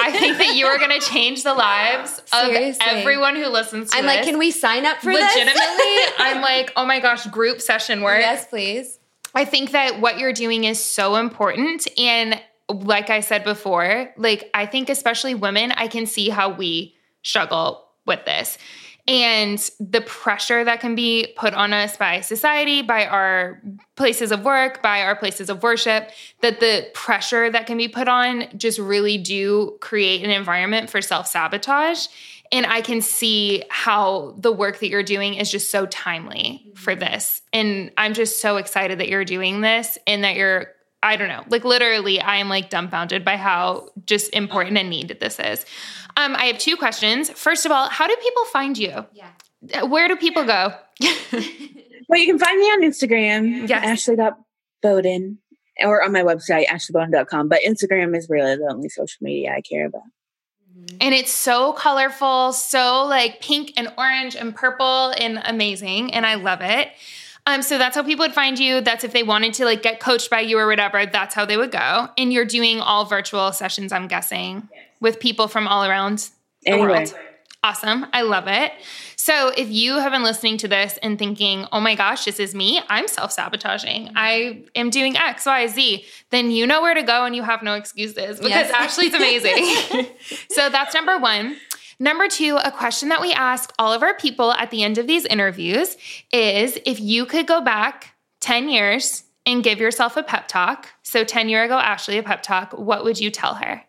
i 0.00 0.12
think 0.12 0.38
that 0.38 0.54
you 0.54 0.66
are 0.66 0.78
going 0.78 0.90
to 1.00 1.04
change 1.06 1.42
the 1.42 1.54
lives 1.54 2.22
Seriously. 2.26 2.86
of 2.86 2.98
everyone 2.98 3.34
who 3.34 3.48
listens 3.48 3.90
to 3.90 3.96
i'm 3.96 4.04
this. 4.04 4.16
like 4.16 4.24
can 4.24 4.38
we 4.38 4.52
sign 4.52 4.86
up 4.86 4.98
for 4.98 5.12
legitimately 5.12 5.54
i'm 6.18 6.40
like 6.40 6.72
oh 6.76 6.86
my 6.86 7.00
gosh 7.00 7.26
group 7.26 7.60
session 7.60 8.02
work 8.02 8.20
yes 8.20 8.46
please 8.46 9.00
i 9.34 9.44
think 9.44 9.72
that 9.72 10.00
what 10.00 10.18
you're 10.18 10.32
doing 10.32 10.64
is 10.64 10.82
so 10.82 11.16
important 11.16 11.88
and 11.98 12.40
like 12.68 13.10
i 13.10 13.20
said 13.20 13.44
before 13.44 14.12
like 14.16 14.50
i 14.54 14.66
think 14.66 14.88
especially 14.88 15.34
women 15.34 15.72
i 15.72 15.88
can 15.88 16.06
see 16.06 16.28
how 16.28 16.50
we 16.50 16.94
struggle 17.22 17.84
with 18.08 18.24
this. 18.24 18.58
And 19.06 19.58
the 19.80 20.02
pressure 20.02 20.64
that 20.64 20.80
can 20.80 20.94
be 20.94 21.32
put 21.36 21.54
on 21.54 21.72
us 21.72 21.96
by 21.96 22.20
society, 22.20 22.82
by 22.82 23.06
our 23.06 23.62
places 23.96 24.32
of 24.32 24.44
work, 24.44 24.82
by 24.82 25.02
our 25.02 25.16
places 25.16 25.48
of 25.48 25.62
worship, 25.62 26.10
that 26.42 26.60
the 26.60 26.90
pressure 26.92 27.48
that 27.48 27.66
can 27.66 27.78
be 27.78 27.88
put 27.88 28.06
on 28.06 28.48
just 28.58 28.78
really 28.78 29.16
do 29.16 29.78
create 29.80 30.22
an 30.24 30.30
environment 30.30 30.90
for 30.90 31.00
self 31.00 31.26
sabotage. 31.26 32.06
And 32.52 32.66
I 32.66 32.82
can 32.82 33.00
see 33.00 33.62
how 33.70 34.34
the 34.36 34.52
work 34.52 34.78
that 34.80 34.88
you're 34.88 35.02
doing 35.02 35.34
is 35.34 35.50
just 35.50 35.70
so 35.70 35.86
timely 35.86 36.70
for 36.74 36.92
mm-hmm. 36.92 37.00
this. 37.00 37.40
And 37.52 37.90
I'm 37.96 38.12
just 38.12 38.40
so 38.42 38.58
excited 38.58 39.00
that 39.00 39.08
you're 39.08 39.24
doing 39.24 39.62
this 39.62 39.96
and 40.06 40.24
that 40.24 40.34
you're 40.36 40.74
I 41.02 41.16
don't 41.16 41.28
know. 41.28 41.44
Like 41.48 41.64
literally, 41.64 42.20
I 42.20 42.36
am 42.36 42.48
like 42.48 42.70
dumbfounded 42.70 43.24
by 43.24 43.36
how 43.36 43.88
just 44.04 44.34
important 44.34 44.78
and 44.78 44.90
needed 44.90 45.20
this 45.20 45.38
is. 45.38 45.64
Um, 46.16 46.34
I 46.34 46.46
have 46.46 46.58
two 46.58 46.76
questions. 46.76 47.30
First 47.30 47.64
of 47.66 47.72
all, 47.72 47.88
how 47.88 48.06
do 48.06 48.16
people 48.20 48.44
find 48.46 48.76
you? 48.76 49.06
Yeah. 49.12 49.82
Where 49.82 50.08
do 50.08 50.16
people 50.16 50.44
go? 50.44 50.72
well, 52.08 52.20
you 52.20 52.26
can 52.26 52.38
find 52.38 52.58
me 52.58 52.64
on 52.66 52.82
Instagram, 52.82 53.68
yes. 53.68 53.84
ashley.bowden, 53.84 55.38
or 55.80 56.02
on 56.02 56.12
my 56.12 56.22
website, 56.22 56.66
ashleybowden.com. 56.66 57.48
But 57.48 57.60
Instagram 57.66 58.16
is 58.16 58.28
really 58.28 58.56
the 58.56 58.68
only 58.70 58.88
social 58.88 59.18
media 59.20 59.54
I 59.56 59.60
care 59.60 59.86
about. 59.86 60.02
Mm-hmm. 60.76 60.96
And 61.00 61.14
it's 61.14 61.32
so 61.32 61.72
colorful, 61.72 62.52
so 62.52 63.04
like 63.04 63.40
pink 63.40 63.72
and 63.76 63.92
orange 63.96 64.36
and 64.36 64.54
purple 64.54 65.12
and 65.16 65.40
amazing. 65.44 66.12
And 66.14 66.26
I 66.26 66.34
love 66.34 66.60
it. 66.62 66.88
Um, 67.48 67.62
so 67.62 67.78
that's 67.78 67.96
how 67.96 68.02
people 68.02 68.24
would 68.24 68.34
find 68.34 68.58
you. 68.58 68.82
That's 68.82 69.04
if 69.04 69.12
they 69.14 69.22
wanted 69.22 69.54
to 69.54 69.64
like 69.64 69.82
get 69.82 70.00
coached 70.00 70.28
by 70.28 70.40
you 70.40 70.58
or 70.58 70.66
whatever, 70.66 71.06
that's 71.06 71.34
how 71.34 71.46
they 71.46 71.56
would 71.56 71.72
go. 71.72 72.08
And 72.18 72.30
you're 72.30 72.44
doing 72.44 72.80
all 72.80 73.06
virtual 73.06 73.52
sessions, 73.52 73.90
I'm 73.90 74.06
guessing, 74.06 74.68
yes. 74.70 74.84
with 75.00 75.18
people 75.18 75.48
from 75.48 75.66
all 75.66 75.82
around 75.82 76.28
the 76.64 76.72
anyway. 76.72 76.88
world. 76.88 77.14
Awesome. 77.64 78.04
I 78.12 78.20
love 78.20 78.48
it. 78.48 78.72
So 79.16 79.48
if 79.56 79.70
you 79.70 79.94
have 79.98 80.12
been 80.12 80.22
listening 80.22 80.58
to 80.58 80.68
this 80.68 80.98
and 81.02 81.18
thinking, 81.18 81.66
oh 81.72 81.80
my 81.80 81.94
gosh, 81.94 82.26
this 82.26 82.38
is 82.38 82.54
me, 82.54 82.80
I'm 82.88 83.08
self 83.08 83.32
sabotaging, 83.32 84.12
I 84.14 84.64
am 84.74 84.90
doing 84.90 85.16
X, 85.16 85.46
Y, 85.46 85.66
Z, 85.68 86.04
then 86.30 86.50
you 86.50 86.66
know 86.66 86.82
where 86.82 86.94
to 86.94 87.02
go 87.02 87.24
and 87.24 87.34
you 87.34 87.42
have 87.42 87.62
no 87.62 87.74
excuses 87.74 88.38
because 88.38 88.50
yes. 88.50 88.70
Ashley's 88.72 89.14
amazing. 89.14 90.06
so 90.50 90.68
that's 90.68 90.94
number 90.94 91.18
one. 91.18 91.56
Number 92.00 92.28
two, 92.28 92.58
a 92.62 92.70
question 92.70 93.08
that 93.08 93.20
we 93.20 93.32
ask 93.32 93.72
all 93.78 93.92
of 93.92 94.02
our 94.02 94.14
people 94.14 94.52
at 94.52 94.70
the 94.70 94.84
end 94.84 94.98
of 94.98 95.06
these 95.06 95.24
interviews 95.24 95.96
is 96.32 96.78
if 96.86 97.00
you 97.00 97.26
could 97.26 97.46
go 97.46 97.60
back 97.60 98.14
10 98.40 98.68
years 98.68 99.24
and 99.44 99.64
give 99.64 99.80
yourself 99.80 100.16
a 100.16 100.22
pep 100.22 100.46
talk. 100.46 100.88
So 101.02 101.24
10 101.24 101.48
year 101.48 101.64
ago, 101.64 101.78
Ashley, 101.78 102.18
a 102.18 102.22
pep 102.22 102.42
talk, 102.42 102.72
what 102.72 103.02
would 103.02 103.18
you 103.18 103.30
tell 103.30 103.54
her? 103.54 103.82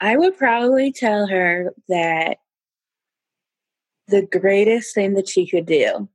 I 0.00 0.16
would 0.16 0.36
probably 0.36 0.92
tell 0.92 1.26
her 1.26 1.74
that 1.88 2.38
the 4.06 4.22
greatest 4.22 4.94
thing 4.94 5.14
that 5.14 5.28
she 5.28 5.46
could 5.46 5.66
do 5.66 6.08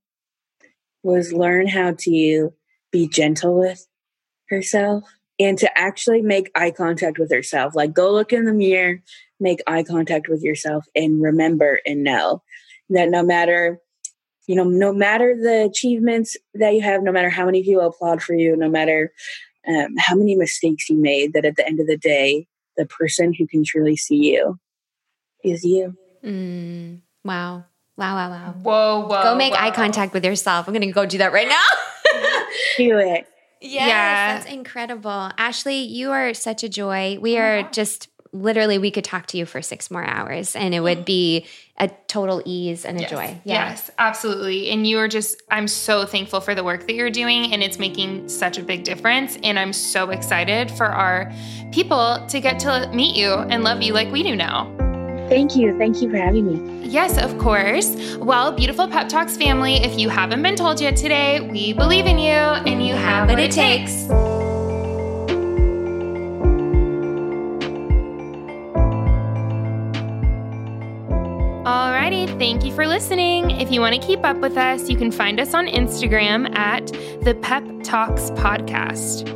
was 1.03 1.33
learn 1.33 1.67
how 1.67 1.95
to 1.99 2.53
be 2.91 3.07
gentle 3.07 3.59
with 3.59 3.85
herself 4.49 5.03
and 5.39 5.57
to 5.57 5.77
actually 5.77 6.21
make 6.21 6.51
eye 6.55 6.71
contact 6.71 7.19
with 7.19 7.31
herself. 7.31 7.75
Like, 7.75 7.93
go 7.93 8.11
look 8.11 8.31
in 8.31 8.45
the 8.45 8.53
mirror 8.53 9.01
make 9.43 9.61
eye 9.67 9.83
contact 9.83 10.27
with 10.27 10.41
yourself 10.41 10.85
and 10.95 11.21
remember 11.21 11.79
and 11.85 12.03
know 12.03 12.41
that 12.89 13.09
no 13.09 13.21
matter 13.21 13.79
you 14.47 14.55
know 14.55 14.63
no 14.63 14.91
matter 14.91 15.35
the 15.39 15.63
achievements 15.63 16.35
that 16.53 16.73
you 16.73 16.81
have 16.81 17.03
no 17.03 17.11
matter 17.11 17.29
how 17.29 17.45
many 17.45 17.63
people 17.63 17.85
applaud 17.85 18.21
for 18.21 18.33
you 18.33 18.55
no 18.55 18.69
matter 18.69 19.11
um, 19.67 19.95
how 19.97 20.15
many 20.15 20.35
mistakes 20.35 20.89
you 20.89 20.97
made 20.97 21.33
that 21.33 21.45
at 21.45 21.55
the 21.55 21.65
end 21.65 21.79
of 21.79 21.87
the 21.87 21.97
day 21.97 22.47
the 22.77 22.85
person 22.85 23.33
who 23.33 23.45
can 23.47 23.63
truly 23.63 23.95
see 23.95 24.33
you 24.33 24.57
is 25.43 25.63
you 25.63 25.95
mm, 26.23 26.99
wow 27.23 27.63
wow 27.97 28.15
wow 28.15 28.29
wow 28.29 28.53
whoa 28.63 29.07
whoa 29.07 29.23
go 29.23 29.35
make 29.35 29.53
whoa. 29.53 29.59
eye 29.59 29.71
contact 29.71 30.13
with 30.13 30.25
yourself 30.25 30.67
i'm 30.67 30.73
gonna 30.73 30.91
go 30.91 31.05
do 31.05 31.17
that 31.17 31.31
right 31.33 31.47
now 31.47 31.67
do 32.77 32.97
it 32.97 33.27
Yes, 33.65 33.87
yeah. 33.87 34.33
that's 34.33 34.45
incredible. 34.45 35.31
Ashley, 35.37 35.77
you 35.83 36.11
are 36.11 36.33
such 36.33 36.63
a 36.63 36.69
joy. 36.69 37.17
We 37.21 37.37
are 37.37 37.63
just 37.71 38.09
literally 38.33 38.77
we 38.77 38.91
could 38.91 39.03
talk 39.03 39.27
to 39.27 39.37
you 39.37 39.45
for 39.45 39.61
six 39.61 39.89
more 39.89 40.03
hours 40.03 40.55
and 40.55 40.73
it 40.73 40.81
would 40.81 40.99
mm. 40.99 41.05
be 41.05 41.45
a 41.77 41.87
total 42.07 42.41
ease 42.45 42.85
and 42.85 42.97
a 42.97 43.01
yes. 43.01 43.09
joy. 43.09 43.41
Yeah. 43.43 43.69
Yes, 43.69 43.91
absolutely. 43.97 44.69
And 44.69 44.85
you 44.85 44.99
are 44.99 45.07
just, 45.07 45.41
I'm 45.49 45.67
so 45.67 46.05
thankful 46.05 46.41
for 46.41 46.53
the 46.53 46.63
work 46.63 46.85
that 46.87 46.93
you're 46.93 47.09
doing 47.09 47.53
and 47.53 47.63
it's 47.63 47.79
making 47.79 48.27
such 48.27 48.57
a 48.57 48.63
big 48.63 48.83
difference. 48.83 49.37
And 49.43 49.57
I'm 49.57 49.73
so 49.73 50.09
excited 50.09 50.69
for 50.71 50.85
our 50.85 51.31
people 51.71 52.25
to 52.27 52.39
get 52.39 52.59
to 52.59 52.89
meet 52.93 53.15
you 53.15 53.31
and 53.31 53.63
love 53.63 53.81
you 53.81 53.93
like 53.93 54.11
we 54.11 54.23
do 54.23 54.35
now. 54.35 54.75
Thank 55.29 55.55
you. 55.55 55.75
Thank 55.77 56.01
you 56.01 56.09
for 56.09 56.17
having 56.17 56.45
me. 56.45 56.87
Yes, 56.87 57.17
of 57.17 57.37
course. 57.39 58.17
Well, 58.17 58.51
beautiful 58.51 58.87
Pep 58.87 59.09
Talks 59.09 59.37
family, 59.37 59.75
if 59.75 59.97
you 59.97 60.09
haven't 60.09 60.43
been 60.43 60.55
told 60.55 60.79
yet 60.81 60.95
today, 60.95 61.39
we 61.39 61.73
believe 61.73 62.05
in 62.05 62.19
you 62.19 62.29
and 62.29 62.85
you 62.85 62.93
have 62.93 63.29
what 63.29 63.39
it 63.39 63.51
takes. 63.51 63.93
Alrighty, 63.93 64.32
for 72.73 72.87
listening. 72.87 73.51
If 73.51 73.71
you 73.71 73.81
want 73.81 73.93
to 73.93 74.01
keep 74.01 74.23
up 74.23 74.37
with 74.37 74.57
us, 74.57 74.89
you 74.89 74.97
can 74.97 75.11
find 75.11 75.39
us 75.39 75.53
on 75.53 75.67
Instagram 75.67 76.55
at 76.55 76.87
the 77.23 77.37
Pep 77.41 77.63
Talks 77.83 78.31
Podcast. 78.31 79.29